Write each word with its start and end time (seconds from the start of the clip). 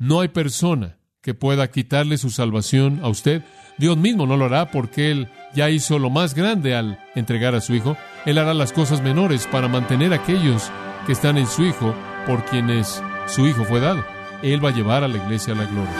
No 0.00 0.20
hay 0.20 0.28
persona 0.28 0.96
que 1.20 1.34
pueda 1.34 1.72
quitarle 1.72 2.18
su 2.18 2.30
salvación 2.30 3.00
a 3.02 3.08
usted. 3.08 3.42
Dios 3.78 3.96
mismo 3.96 4.26
no 4.26 4.36
lo 4.36 4.44
hará 4.44 4.70
porque 4.70 5.10
Él 5.10 5.28
ya 5.56 5.70
hizo 5.70 5.98
lo 5.98 6.08
más 6.08 6.34
grande 6.34 6.76
al 6.76 7.00
entregar 7.16 7.56
a 7.56 7.60
su 7.60 7.74
Hijo. 7.74 7.96
Él 8.24 8.38
hará 8.38 8.54
las 8.54 8.72
cosas 8.72 9.02
menores 9.02 9.48
para 9.48 9.66
mantener 9.66 10.12
a 10.12 10.16
aquellos 10.16 10.70
que 11.04 11.12
están 11.12 11.36
en 11.36 11.48
su 11.48 11.64
Hijo 11.64 11.96
por 12.28 12.44
quienes 12.44 13.02
su 13.26 13.48
Hijo 13.48 13.64
fue 13.64 13.80
dado. 13.80 14.04
Él 14.40 14.64
va 14.64 14.68
a 14.68 14.72
llevar 14.72 15.02
a 15.02 15.08
la 15.08 15.16
iglesia 15.16 15.52
a 15.52 15.56
la 15.56 15.64
gloria. 15.64 15.92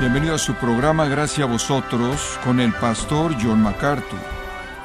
Bienvenido 0.00 0.34
a 0.36 0.38
su 0.38 0.54
programa 0.54 1.06
Gracias 1.08 1.46
a 1.46 1.50
vosotros 1.50 2.38
con 2.42 2.58
el 2.60 2.72
pastor 2.72 3.36
John 3.38 3.60
MacArthur. 3.60 4.35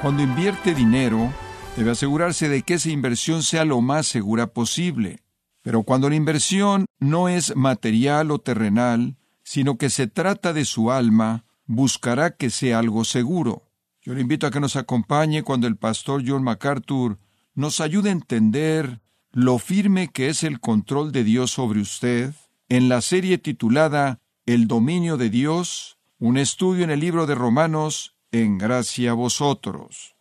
Cuando 0.02 0.24
invierte 0.24 0.74
dinero, 0.74 1.32
debe 1.78 1.92
asegurarse 1.92 2.50
de 2.50 2.64
que 2.64 2.74
esa 2.74 2.90
inversión 2.90 3.44
sea 3.44 3.66
lo 3.66 3.82
más 3.82 4.08
segura 4.08 4.48
posible. 4.48 5.20
Pero 5.62 5.84
cuando 5.84 6.10
la 6.10 6.16
inversión 6.16 6.88
no 6.98 7.30
es 7.30 7.56
material 7.56 8.32
o 8.32 8.40
terrenal, 8.40 9.18
sino 9.44 9.78
que 9.78 9.92
se 9.92 10.08
trata 10.08 10.54
de 10.54 10.66
su 10.66 10.92
alma, 10.92 11.46
buscará 11.68 12.36
que 12.36 12.50
sea 12.50 12.80
algo 12.80 13.04
seguro. 13.06 13.70
Yo 14.02 14.16
le 14.16 14.22
invito 14.22 14.48
a 14.48 14.52
que 14.52 14.60
nos 14.60 14.76
acompañe 14.76 15.44
cuando 15.44 15.68
el 15.68 15.78
pastor 15.78 16.24
John 16.26 16.44
MacArthur 16.44 17.20
nos 17.54 17.80
ayude 17.80 18.10
a 18.10 18.14
entender 18.14 19.02
lo 19.32 19.60
firme 19.60 20.08
que 20.08 20.30
es 20.30 20.44
el 20.44 20.60
control 20.60 21.12
de 21.12 21.24
Dios 21.24 21.52
sobre 21.52 21.80
usted 21.80 22.34
en 22.70 22.90
la 22.90 23.02
serie 23.02 23.38
titulada 23.38 24.20
El 24.48 24.68
dominio 24.68 25.18
de 25.18 25.30
Dios, 25.30 26.00
un 26.18 26.40
estudio 26.40 26.86
en 26.86 26.90
el 26.90 27.02
libro 27.02 27.28
de 27.28 27.36
Romanos, 27.36 28.16
en 28.32 28.58
gracia 28.58 29.12
a 29.12 29.14
vosotros. 29.14 30.16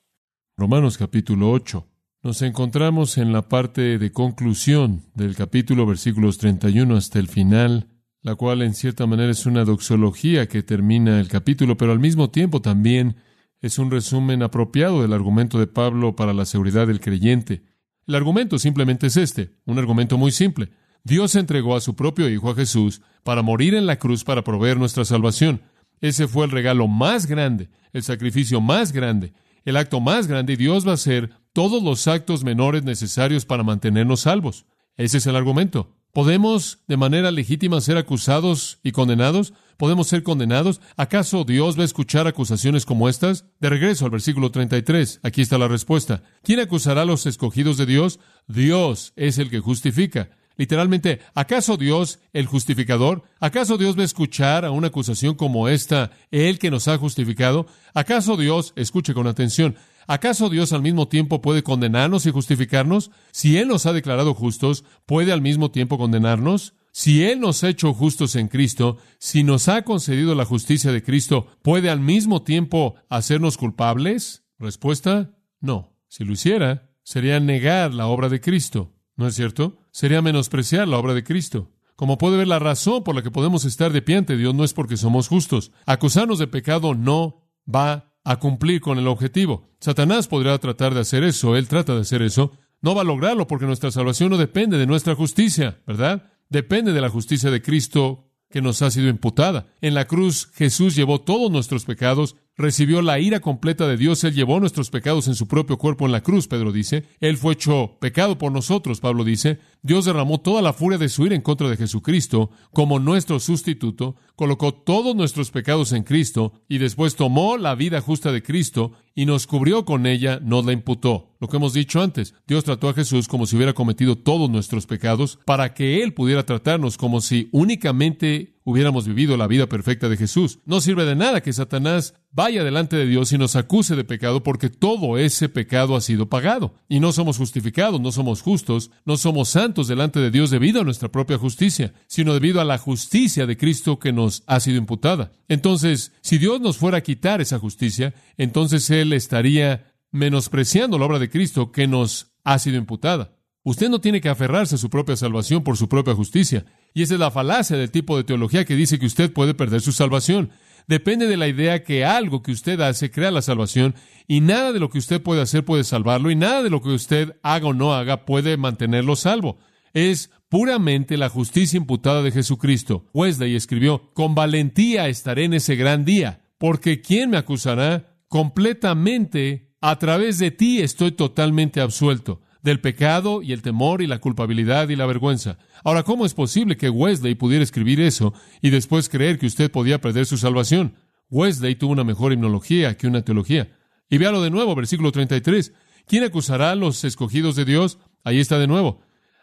Romanos 0.56 0.98
capítulo 0.98 1.52
8. 1.52 1.86
Nos 2.22 2.42
encontramos 2.42 3.16
en 3.18 3.32
la 3.32 3.48
parte 3.48 3.98
de 3.98 4.12
conclusión 4.12 5.04
del 5.14 5.36
capítulo 5.36 5.86
versículos 5.86 6.36
31 6.38 6.96
hasta 6.96 7.20
el 7.20 7.28
final, 7.28 7.88
la 8.20 8.34
cual 8.34 8.62
en 8.62 8.74
cierta 8.74 9.06
manera 9.06 9.30
es 9.30 9.46
una 9.46 9.64
doxología 9.64 10.48
que 10.48 10.62
termina 10.62 11.20
el 11.20 11.28
capítulo, 11.28 11.76
pero 11.76 11.92
al 11.92 12.00
mismo 12.00 12.30
tiempo 12.30 12.60
también 12.60 13.16
es 13.60 13.78
un 13.78 13.90
resumen 13.92 14.42
apropiado 14.42 15.02
del 15.02 15.12
argumento 15.12 15.60
de 15.60 15.68
Pablo 15.68 16.16
para 16.16 16.34
la 16.34 16.46
seguridad 16.46 16.88
del 16.88 17.00
creyente. 17.00 17.62
El 18.08 18.16
argumento 18.16 18.58
simplemente 18.58 19.06
es 19.06 19.16
este, 19.16 19.52
un 19.66 19.78
argumento 19.78 20.18
muy 20.18 20.32
simple. 20.32 20.70
Dios 21.04 21.36
entregó 21.36 21.76
a 21.76 21.80
su 21.80 21.94
propio 21.94 22.28
Hijo 22.28 22.50
a 22.50 22.54
Jesús 22.56 23.02
para 23.22 23.42
morir 23.42 23.74
en 23.74 23.86
la 23.86 24.00
cruz 24.00 24.24
para 24.24 24.42
proveer 24.42 24.78
nuestra 24.78 25.04
salvación. 25.04 25.62
Ese 26.00 26.28
fue 26.28 26.46
el 26.46 26.50
regalo 26.50 26.88
más 26.88 27.26
grande, 27.26 27.68
el 27.92 28.02
sacrificio 28.02 28.60
más 28.60 28.92
grande, 28.92 29.32
el 29.64 29.76
acto 29.76 30.00
más 30.00 30.26
grande, 30.26 30.54
y 30.54 30.56
Dios 30.56 30.86
va 30.86 30.92
a 30.92 30.94
hacer 30.94 31.30
todos 31.52 31.82
los 31.82 32.08
actos 32.08 32.44
menores 32.44 32.84
necesarios 32.84 33.44
para 33.44 33.62
mantenernos 33.62 34.20
salvos. 34.20 34.66
Ese 34.96 35.18
es 35.18 35.26
el 35.26 35.36
argumento. 35.36 35.96
¿Podemos 36.12 36.80
de 36.88 36.96
manera 36.96 37.30
legítima 37.30 37.80
ser 37.80 37.96
acusados 37.96 38.80
y 38.82 38.90
condenados? 38.90 39.52
¿Podemos 39.76 40.08
ser 40.08 40.24
condenados? 40.24 40.80
¿Acaso 40.96 41.44
Dios 41.44 41.78
va 41.78 41.82
a 41.82 41.86
escuchar 41.86 42.26
acusaciones 42.26 42.84
como 42.84 43.08
estas? 43.08 43.44
De 43.60 43.70
regreso 43.70 44.06
al 44.06 44.10
versículo 44.10 44.50
33, 44.50 45.20
aquí 45.22 45.40
está 45.40 45.56
la 45.56 45.68
respuesta. 45.68 46.24
¿Quién 46.42 46.58
acusará 46.58 47.02
a 47.02 47.06
los 47.06 47.26
escogidos 47.26 47.76
de 47.76 47.86
Dios? 47.86 48.18
Dios 48.48 49.12
es 49.14 49.38
el 49.38 49.50
que 49.50 49.60
justifica. 49.60 50.30
Literalmente, 50.60 51.20
¿acaso 51.34 51.78
Dios, 51.78 52.18
el 52.34 52.44
justificador? 52.44 53.22
¿Acaso 53.38 53.78
Dios 53.78 53.96
va 53.96 54.02
a 54.02 54.04
escuchar 54.04 54.66
a 54.66 54.70
una 54.70 54.88
acusación 54.88 55.34
como 55.34 55.70
esta, 55.70 56.10
Él 56.30 56.58
que 56.58 56.70
nos 56.70 56.86
ha 56.86 56.98
justificado? 56.98 57.66
¿Acaso 57.94 58.36
Dios, 58.36 58.74
escuche 58.76 59.14
con 59.14 59.26
atención, 59.26 59.76
¿acaso 60.06 60.50
Dios 60.50 60.74
al 60.74 60.82
mismo 60.82 61.08
tiempo 61.08 61.40
puede 61.40 61.62
condenarnos 61.62 62.26
y 62.26 62.30
justificarnos? 62.30 63.10
Si 63.32 63.56
Él 63.56 63.68
nos 63.68 63.86
ha 63.86 63.94
declarado 63.94 64.34
justos, 64.34 64.84
¿puede 65.06 65.32
al 65.32 65.40
mismo 65.40 65.70
tiempo 65.70 65.96
condenarnos? 65.96 66.74
Si 66.92 67.24
Él 67.24 67.40
nos 67.40 67.64
ha 67.64 67.70
hecho 67.70 67.94
justos 67.94 68.36
en 68.36 68.48
Cristo, 68.48 68.98
si 69.18 69.44
nos 69.44 69.66
ha 69.68 69.80
concedido 69.80 70.34
la 70.34 70.44
justicia 70.44 70.92
de 70.92 71.02
Cristo, 71.02 71.46
¿puede 71.62 71.88
al 71.88 72.00
mismo 72.00 72.42
tiempo 72.42 72.96
hacernos 73.08 73.56
culpables? 73.56 74.44
Respuesta, 74.58 75.30
no. 75.58 75.96
Si 76.08 76.22
lo 76.22 76.34
hiciera, 76.34 76.90
sería 77.02 77.40
negar 77.40 77.94
la 77.94 78.08
obra 78.08 78.28
de 78.28 78.42
Cristo. 78.42 78.92
¿No 79.16 79.26
es 79.26 79.34
cierto? 79.34 79.79
Sería 79.92 80.22
menospreciar 80.22 80.88
la 80.88 80.98
obra 80.98 81.14
de 81.14 81.24
Cristo. 81.24 81.70
Como 81.96 82.16
puede 82.16 82.38
ver, 82.38 82.48
la 82.48 82.58
razón 82.58 83.04
por 83.04 83.14
la 83.14 83.22
que 83.22 83.30
podemos 83.30 83.64
estar 83.64 83.92
de 83.92 84.02
pie 84.02 84.16
ante 84.16 84.36
Dios 84.36 84.54
no 84.54 84.64
es 84.64 84.72
porque 84.72 84.96
somos 84.96 85.28
justos. 85.28 85.72
Acusarnos 85.84 86.38
de 86.38 86.46
pecado 86.46 86.94
no 86.94 87.46
va 87.72 88.14
a 88.24 88.38
cumplir 88.38 88.80
con 88.80 88.98
el 88.98 89.08
objetivo. 89.08 89.68
Satanás 89.80 90.28
podrá 90.28 90.58
tratar 90.58 90.94
de 90.94 91.00
hacer 91.00 91.24
eso, 91.24 91.56
él 91.56 91.68
trata 91.68 91.94
de 91.94 92.00
hacer 92.00 92.22
eso. 92.22 92.52
No 92.82 92.94
va 92.94 93.02
a 93.02 93.04
lograrlo 93.04 93.46
porque 93.46 93.66
nuestra 93.66 93.90
salvación 93.90 94.30
no 94.30 94.38
depende 94.38 94.78
de 94.78 94.86
nuestra 94.86 95.14
justicia, 95.14 95.82
¿verdad? 95.86 96.32
Depende 96.48 96.92
de 96.92 97.00
la 97.00 97.10
justicia 97.10 97.50
de 97.50 97.60
Cristo 97.60 98.30
que 98.48 98.62
nos 98.62 98.82
ha 98.82 98.90
sido 98.90 99.08
imputada. 99.08 99.66
En 99.80 99.94
la 99.94 100.06
cruz 100.06 100.50
Jesús 100.54 100.96
llevó 100.96 101.20
todos 101.20 101.50
nuestros 101.50 101.84
pecados 101.84 102.36
recibió 102.60 103.02
la 103.02 103.18
ira 103.18 103.40
completa 103.40 103.88
de 103.88 103.96
Dios. 103.96 104.22
Él 104.24 104.34
llevó 104.34 104.60
nuestros 104.60 104.90
pecados 104.90 105.26
en 105.28 105.34
su 105.34 105.48
propio 105.48 105.78
cuerpo 105.78 106.06
en 106.06 106.12
la 106.12 106.22
cruz, 106.22 106.46
Pedro 106.46 106.72
dice. 106.72 107.04
Él 107.20 107.36
fue 107.36 107.54
hecho 107.54 107.96
pecado 108.00 108.38
por 108.38 108.52
nosotros, 108.52 109.00
Pablo 109.00 109.24
dice. 109.24 109.58
Dios 109.82 110.04
derramó 110.04 110.40
toda 110.40 110.60
la 110.60 110.74
furia 110.74 110.98
de 110.98 111.08
su 111.08 111.24
ira 111.24 111.34
en 111.34 111.40
contra 111.40 111.68
de 111.68 111.76
Jesucristo 111.76 112.50
como 112.72 112.98
nuestro 112.98 113.40
sustituto, 113.40 114.16
colocó 114.36 114.74
todos 114.74 115.16
nuestros 115.16 115.50
pecados 115.50 115.92
en 115.92 116.02
Cristo 116.02 116.52
y 116.68 116.78
después 116.78 117.16
tomó 117.16 117.56
la 117.56 117.74
vida 117.74 118.02
justa 118.02 118.30
de 118.30 118.42
Cristo 118.42 118.92
y 119.14 119.24
nos 119.24 119.46
cubrió 119.46 119.84
con 119.84 120.06
ella, 120.06 120.38
nos 120.42 120.64
la 120.66 120.72
imputó. 120.72 121.34
Lo 121.40 121.48
que 121.48 121.56
hemos 121.56 121.72
dicho 121.72 122.02
antes, 122.02 122.34
Dios 122.46 122.64
trató 122.64 122.90
a 122.90 122.94
Jesús 122.94 123.26
como 123.26 123.46
si 123.46 123.56
hubiera 123.56 123.72
cometido 123.72 124.16
todos 124.16 124.50
nuestros 124.50 124.86
pecados 124.86 125.38
para 125.46 125.72
que 125.72 126.02
Él 126.02 126.12
pudiera 126.12 126.44
tratarnos 126.44 126.98
como 126.98 127.22
si 127.22 127.48
únicamente 127.52 128.59
hubiéramos 128.64 129.06
vivido 129.06 129.36
la 129.36 129.46
vida 129.46 129.66
perfecta 129.66 130.08
de 130.08 130.16
Jesús. 130.16 130.60
No 130.64 130.80
sirve 130.80 131.04
de 131.04 131.16
nada 131.16 131.40
que 131.40 131.52
Satanás 131.52 132.14
vaya 132.32 132.62
delante 132.62 132.96
de 132.96 133.06
Dios 133.06 133.32
y 133.32 133.38
nos 133.38 133.56
acuse 133.56 133.96
de 133.96 134.04
pecado 134.04 134.42
porque 134.42 134.68
todo 134.68 135.18
ese 135.18 135.48
pecado 135.48 135.96
ha 135.96 136.00
sido 136.00 136.28
pagado. 136.28 136.74
Y 136.88 137.00
no 137.00 137.12
somos 137.12 137.38
justificados, 137.38 138.00
no 138.00 138.12
somos 138.12 138.42
justos, 138.42 138.90
no 139.04 139.16
somos 139.16 139.48
santos 139.48 139.88
delante 139.88 140.20
de 140.20 140.30
Dios 140.30 140.50
debido 140.50 140.80
a 140.80 140.84
nuestra 140.84 141.10
propia 141.10 141.38
justicia, 141.38 141.94
sino 142.06 142.34
debido 142.34 142.60
a 142.60 142.64
la 142.64 142.78
justicia 142.78 143.46
de 143.46 143.56
Cristo 143.56 143.98
que 143.98 144.12
nos 144.12 144.42
ha 144.46 144.60
sido 144.60 144.78
imputada. 144.78 145.32
Entonces, 145.48 146.12
si 146.20 146.38
Dios 146.38 146.60
nos 146.60 146.76
fuera 146.76 146.98
a 146.98 147.02
quitar 147.02 147.40
esa 147.40 147.58
justicia, 147.58 148.14
entonces 148.36 148.88
Él 148.90 149.12
estaría 149.12 149.92
menospreciando 150.12 150.98
la 150.98 151.06
obra 151.06 151.18
de 151.18 151.30
Cristo 151.30 151.72
que 151.72 151.86
nos 151.86 152.32
ha 152.44 152.58
sido 152.58 152.76
imputada. 152.76 153.32
Usted 153.62 153.90
no 153.90 154.00
tiene 154.00 154.20
que 154.20 154.30
aferrarse 154.30 154.76
a 154.76 154.78
su 154.78 154.88
propia 154.88 155.16
salvación 155.16 155.62
por 155.62 155.76
su 155.76 155.88
propia 155.88 156.14
justicia. 156.14 156.64
Y 156.94 157.02
esa 157.02 157.14
es 157.14 157.20
la 157.20 157.30
falacia 157.30 157.76
del 157.76 157.90
tipo 157.90 158.16
de 158.16 158.24
teología 158.24 158.64
que 158.64 158.76
dice 158.76 158.98
que 158.98 159.06
usted 159.06 159.32
puede 159.32 159.54
perder 159.54 159.80
su 159.80 159.92
salvación. 159.92 160.50
Depende 160.86 161.26
de 161.26 161.36
la 161.36 161.46
idea 161.46 161.84
que 161.84 162.04
algo 162.04 162.42
que 162.42 162.52
usted 162.52 162.80
hace 162.80 163.10
crea 163.10 163.30
la 163.30 163.42
salvación 163.42 163.94
y 164.26 164.40
nada 164.40 164.72
de 164.72 164.80
lo 164.80 164.90
que 164.90 164.98
usted 164.98 165.22
puede 165.22 165.42
hacer 165.42 165.64
puede 165.64 165.84
salvarlo 165.84 166.30
y 166.30 166.36
nada 166.36 166.62
de 166.62 166.70
lo 166.70 166.82
que 166.82 166.88
usted 166.88 167.36
haga 167.42 167.68
o 167.68 167.74
no 167.74 167.94
haga 167.94 168.24
puede 168.24 168.56
mantenerlo 168.56 169.14
salvo. 169.14 169.58
Es 169.92 170.30
puramente 170.48 171.16
la 171.16 171.28
justicia 171.28 171.76
imputada 171.76 172.22
de 172.22 172.32
Jesucristo. 172.32 173.06
Wesley 173.14 173.54
escribió, 173.54 174.10
con 174.14 174.34
valentía 174.34 175.08
estaré 175.08 175.44
en 175.44 175.54
ese 175.54 175.76
gran 175.76 176.04
día, 176.04 176.42
porque 176.58 177.00
¿quién 177.00 177.30
me 177.30 177.36
acusará? 177.36 178.16
Completamente, 178.26 179.72
a 179.80 179.96
través 179.98 180.38
de 180.38 180.50
ti 180.50 180.80
estoy 180.80 181.12
totalmente 181.12 181.80
absuelto 181.80 182.40
del 182.62 182.80
pecado 182.80 183.42
y 183.42 183.52
el 183.52 183.62
temor 183.62 184.02
y 184.02 184.06
la 184.06 184.18
culpabilidad 184.18 184.88
y 184.88 184.96
la 184.96 185.06
vergüenza. 185.06 185.58
Ahora, 185.84 186.02
¿cómo 186.02 186.26
es 186.26 186.34
posible 186.34 186.76
que 186.76 186.90
Wesley 186.90 187.34
pudiera 187.34 187.64
escribir 187.64 188.00
eso 188.00 188.34
y 188.60 188.70
después 188.70 189.08
creer 189.08 189.38
que 189.38 189.46
usted 189.46 189.70
podía 189.70 190.00
perder 190.00 190.26
su 190.26 190.36
salvación? 190.36 190.94
Wesley 191.30 191.76
tuvo 191.76 191.92
una 191.92 192.04
mejor 192.04 192.32
himnología 192.32 192.96
que 192.96 193.06
una 193.06 193.22
teología. 193.22 193.70
Y 194.08 194.18
véalo 194.18 194.42
de 194.42 194.50
nuevo, 194.50 194.74
versículo 194.74 195.12
33. 195.12 195.72
¿Quién 196.06 196.24
acusará 196.24 196.72
a 196.72 196.76
los 196.76 197.04
escogidos 197.04 197.54
de 197.56 197.64
Dios? 197.64 197.98
Ahí 198.24 198.40
está 198.40 198.58
de 198.58 198.66
nuevo. 198.66 199.00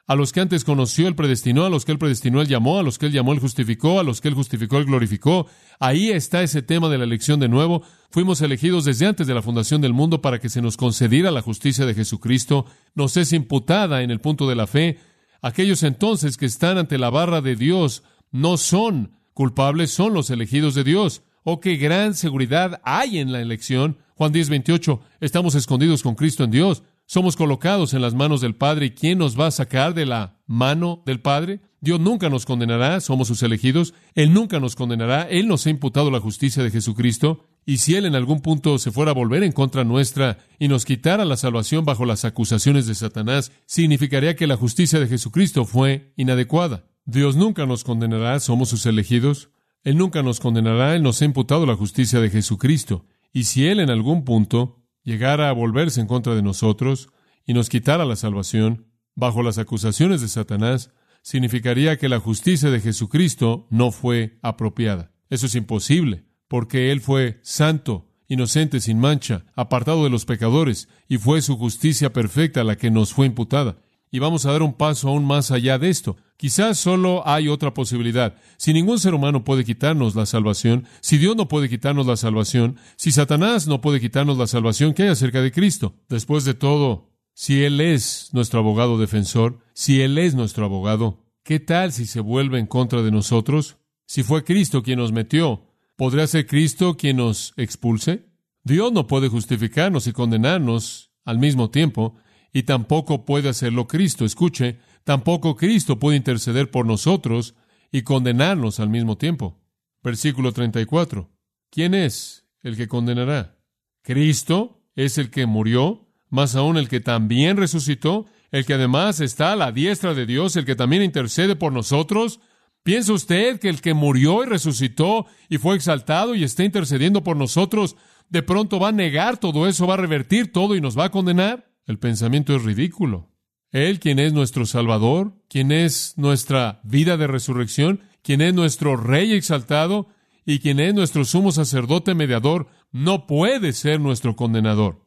A 0.09 0.15
los 0.15 0.31
que 0.31 0.39
antes 0.39 0.63
conoció, 0.63 1.09
Él 1.09 1.15
predestinó, 1.15 1.65
a 1.65 1.69
los 1.69 1.83
que 1.83 1.91
Él 1.91 1.99
predestinó, 1.99 2.41
Él 2.41 2.47
llamó, 2.47 2.79
a 2.79 2.83
los 2.83 2.97
que 2.97 3.07
Él 3.07 3.11
llamó, 3.11 3.33
Él 3.33 3.39
justificó, 3.39 3.99
a 3.99 4.03
los 4.03 4.21
que 4.21 4.29
Él 4.29 4.35
justificó, 4.35 4.77
Él 4.77 4.85
glorificó. 4.85 5.47
Ahí 5.81 6.11
está 6.11 6.41
ese 6.41 6.61
tema 6.61 6.87
de 6.87 6.97
la 6.97 7.03
elección 7.03 7.41
de 7.41 7.49
nuevo. 7.49 7.83
Fuimos 8.09 8.41
elegidos 8.41 8.85
desde 8.85 9.05
antes 9.05 9.27
de 9.27 9.33
la 9.33 9.41
fundación 9.41 9.81
del 9.81 9.91
mundo 9.91 10.21
para 10.21 10.39
que 10.39 10.47
se 10.47 10.61
nos 10.61 10.77
concediera 10.77 11.29
la 11.29 11.41
justicia 11.41 11.85
de 11.85 11.93
Jesucristo. 11.93 12.65
Nos 12.95 13.17
es 13.17 13.33
imputada 13.33 14.01
en 14.01 14.09
el 14.09 14.21
punto 14.21 14.47
de 14.47 14.55
la 14.55 14.65
fe. 14.65 14.97
Aquellos 15.41 15.83
entonces 15.83 16.37
que 16.37 16.45
están 16.45 16.77
ante 16.77 16.97
la 16.97 17.09
barra 17.09 17.41
de 17.41 17.57
Dios 17.57 18.03
no 18.31 18.55
son 18.55 19.11
culpables, 19.33 19.91
son 19.91 20.13
los 20.13 20.29
elegidos 20.29 20.73
de 20.73 20.85
Dios. 20.85 21.21
Oh, 21.43 21.59
qué 21.59 21.75
gran 21.75 22.15
seguridad 22.15 22.79
hay 22.85 23.19
en 23.19 23.33
la 23.33 23.41
elección. 23.41 23.97
Juan 24.15 24.31
10, 24.31 24.49
28. 24.51 25.01
Estamos 25.19 25.53
escondidos 25.55 26.01
con 26.01 26.15
Cristo 26.15 26.45
en 26.45 26.51
Dios. 26.51 26.83
Somos 27.09 27.37
colocados 27.37 27.93
en 27.93 28.01
las 28.01 28.13
manos 28.13 28.41
del 28.41 28.53
Padre. 28.53 28.87
¿Y 28.87 28.91
quién 28.91 29.17
nos 29.17 29.39
va 29.39 29.47
a 29.47 29.51
sacar 29.51 29.93
de 29.93 30.05
la 30.05 30.41
mano 30.45 31.03
del 31.05 31.21
Padre? 31.21 31.61
Dios 31.79 32.01
nunca 32.01 32.29
nos 32.29 32.45
condenará, 32.45 32.99
somos 32.99 33.29
sus 33.29 33.41
elegidos. 33.43 33.93
Él 34.13 34.33
nunca 34.33 34.59
nos 34.59 34.75
condenará. 34.75 35.21
Él 35.23 35.47
nos 35.47 35.65
ha 35.65 35.69
imputado 35.69 36.11
la 36.11 36.19
justicia 36.19 36.63
de 36.63 36.69
Jesucristo. 36.69 37.45
Y 37.65 37.77
si 37.77 37.95
Él 37.95 38.05
en 38.05 38.15
algún 38.15 38.41
punto 38.41 38.77
se 38.77 38.91
fuera 38.91 39.11
a 39.11 39.13
volver 39.13 39.43
en 39.43 39.53
contra 39.53 39.85
nuestra 39.85 40.39
y 40.59 40.67
nos 40.67 40.83
quitara 40.83 41.23
la 41.23 41.37
salvación 41.37 41.85
bajo 41.85 42.03
las 42.05 42.25
acusaciones 42.25 42.87
de 42.87 42.95
Satanás, 42.95 43.53
significaría 43.65 44.35
que 44.35 44.45
la 44.45 44.57
justicia 44.57 44.99
de 44.99 45.07
Jesucristo 45.07 45.63
fue 45.63 46.11
inadecuada. 46.17 46.87
Dios 47.05 47.37
nunca 47.37 47.65
nos 47.65 47.85
condenará, 47.85 48.37
somos 48.41 48.67
sus 48.67 48.85
elegidos. 48.85 49.49
Él 49.85 49.95
nunca 49.95 50.23
nos 50.23 50.41
condenará, 50.41 50.93
Él 50.93 51.03
nos 51.03 51.21
ha 51.21 51.25
imputado 51.25 51.65
la 51.65 51.77
justicia 51.77 52.19
de 52.19 52.29
Jesucristo. 52.29 53.05
Y 53.31 53.45
si 53.45 53.65
Él 53.65 53.79
en 53.79 53.91
algún 53.91 54.25
punto 54.25 54.83
llegara 55.07 55.47
a 55.47 55.53
volverse 55.53 56.01
en 56.01 56.07
contra 56.07 56.35
de 56.35 56.41
nosotros 56.41 57.07
y 57.45 57.53
nos 57.53 57.69
quitara 57.69 58.03
la 58.03 58.17
salvación 58.17 58.87
bajo 59.15 59.41
las 59.41 59.57
acusaciones 59.57 60.19
de 60.19 60.27
Satanás, 60.27 60.91
significaría 61.21 61.97
que 61.97 62.09
la 62.09 62.19
justicia 62.19 62.69
de 62.71 62.81
Jesucristo 62.81 63.67
no 63.69 63.91
fue 63.91 64.37
apropiada. 64.41 65.13
Eso 65.29 65.45
es 65.45 65.55
imposible, 65.55 66.25
porque 66.49 66.91
Él 66.91 66.99
fue 66.99 67.39
santo, 67.41 68.09
inocente, 68.27 68.81
sin 68.81 68.99
mancha, 68.99 69.45
apartado 69.55 70.03
de 70.03 70.09
los 70.09 70.25
pecadores, 70.25 70.89
y 71.07 71.19
fue 71.19 71.41
su 71.41 71.57
justicia 71.57 72.11
perfecta 72.11 72.65
la 72.65 72.75
que 72.75 72.91
nos 72.91 73.13
fue 73.13 73.27
imputada. 73.27 73.77
Y 74.11 74.19
vamos 74.19 74.45
a 74.45 74.51
dar 74.51 74.61
un 74.61 74.73
paso 74.73 75.07
aún 75.07 75.23
más 75.23 75.51
allá 75.51 75.79
de 75.79 75.89
esto. 75.89 76.17
Quizás 76.37 76.77
solo 76.77 77.27
hay 77.27 77.47
otra 77.47 77.73
posibilidad. 77.73 78.35
Si 78.57 78.71
ningún 78.71 78.99
ser 78.99 79.15
humano 79.15 79.43
puede 79.43 79.65
quitarnos 79.65 80.15
la 80.15 80.27
salvación, 80.27 80.85
si 81.01 81.17
Dios 81.17 81.35
no 81.35 81.47
puede 81.47 81.67
quitarnos 81.67 82.05
la 82.05 82.15
salvación, 82.15 82.77
si 82.95 83.11
Satanás 83.11 83.65
no 83.65 83.81
puede 83.81 83.99
quitarnos 83.99 84.37
la 84.37 84.45
salvación, 84.45 84.93
¿qué 84.93 85.03
hay 85.03 85.09
acerca 85.09 85.41
de 85.41 85.51
Cristo? 85.51 85.95
Después 86.09 86.45
de 86.45 86.53
todo, 86.53 87.09
si 87.33 87.63
Él 87.63 87.81
es 87.81 88.29
nuestro 88.33 88.59
abogado 88.59 88.99
defensor, 88.99 89.59
si 89.73 90.01
Él 90.01 90.19
es 90.19 90.35
nuestro 90.35 90.65
abogado, 90.65 91.25
¿qué 91.43 91.59
tal 91.59 91.91
si 91.91 92.05
se 92.05 92.19
vuelve 92.19 92.59
en 92.59 92.67
contra 92.67 93.01
de 93.01 93.11
nosotros? 93.11 93.77
Si 94.05 94.21
fue 94.21 94.43
Cristo 94.43 94.83
quien 94.83 94.99
nos 94.99 95.11
metió, 95.11 95.63
¿podría 95.95 96.27
ser 96.27 96.45
Cristo 96.45 96.97
quien 96.97 97.17
nos 97.17 97.55
expulse? 97.57 98.27
Dios 98.63 98.91
no 98.91 99.07
puede 99.07 99.27
justificarnos 99.27 100.05
y 100.05 100.13
condenarnos 100.13 101.11
al 101.25 101.39
mismo 101.39 101.71
tiempo, 101.71 102.15
y 102.53 102.63
tampoco 102.63 103.25
puede 103.25 103.49
hacerlo 103.49 103.87
Cristo. 103.87 104.25
Escuche, 104.25 104.79
tampoco 105.07 105.55
Cristo 105.55 105.99
puede 105.99 106.17
interceder 106.17 106.69
por 106.69 106.85
nosotros 106.85 107.55
y 107.93 108.01
condenarnos 108.01 108.81
al 108.81 108.89
mismo 108.89 109.17
tiempo. 109.17 109.57
Versículo 110.03 110.51
34. 110.51 111.31
¿Quién 111.69 111.93
es 111.93 112.45
el 112.61 112.75
que 112.75 112.89
condenará? 112.89 113.57
¿Cristo 114.01 114.83
es 114.95 115.17
el 115.17 115.31
que 115.31 115.45
murió? 115.45 116.03
más 116.29 116.57
aún 116.57 116.75
el 116.75 116.89
que 116.89 116.99
también 116.99 117.55
resucitó, 117.55 118.25
el 118.51 118.65
que 118.65 118.73
además 118.73 119.21
está 119.21 119.53
a 119.53 119.55
la 119.55 119.71
diestra 119.71 120.13
de 120.13 120.25
Dios, 120.25 120.57
el 120.57 120.65
que 120.65 120.75
también 120.75 121.01
intercede 121.01 121.55
por 121.55 121.71
nosotros. 121.71 122.41
¿Piensa 122.83 123.13
usted 123.13 123.61
que 123.61 123.69
el 123.69 123.79
que 123.79 123.93
murió 123.93 124.43
y 124.43 124.47
resucitó 124.47 125.25
y 125.47 125.57
fue 125.57 125.77
exaltado 125.77 126.35
y 126.35 126.43
está 126.43 126.65
intercediendo 126.65 127.23
por 127.23 127.37
nosotros, 127.37 127.95
de 128.27 128.43
pronto 128.43 128.77
va 128.77 128.89
a 128.89 128.91
negar 128.91 129.37
todo 129.37 129.69
eso, 129.69 129.87
va 129.87 129.93
a 129.93 130.03
revertir 130.03 130.51
todo 130.51 130.75
y 130.75 130.81
nos 130.81 130.97
va 130.97 131.05
a 131.05 131.11
condenar? 131.11 131.71
El 131.85 131.97
pensamiento 131.97 132.53
es 132.53 132.63
ridículo. 132.63 133.36
Él, 133.71 133.99
quien 133.99 134.19
es 134.19 134.33
nuestro 134.33 134.65
Salvador, 134.65 135.33
quien 135.49 135.71
es 135.71 136.13
nuestra 136.17 136.79
vida 136.83 137.17
de 137.17 137.27
resurrección, 137.27 138.01
quien 138.21 138.41
es 138.41 138.53
nuestro 138.53 138.95
Rey 138.95 139.33
exaltado 139.33 140.07
y 140.45 140.59
quien 140.59 140.79
es 140.79 140.93
nuestro 140.93 141.25
sumo 141.25 141.51
sacerdote 141.51 142.15
mediador, 142.15 142.67
no 142.91 143.27
puede 143.27 143.73
ser 143.73 143.99
nuestro 143.99 144.35
condenador. 144.35 145.05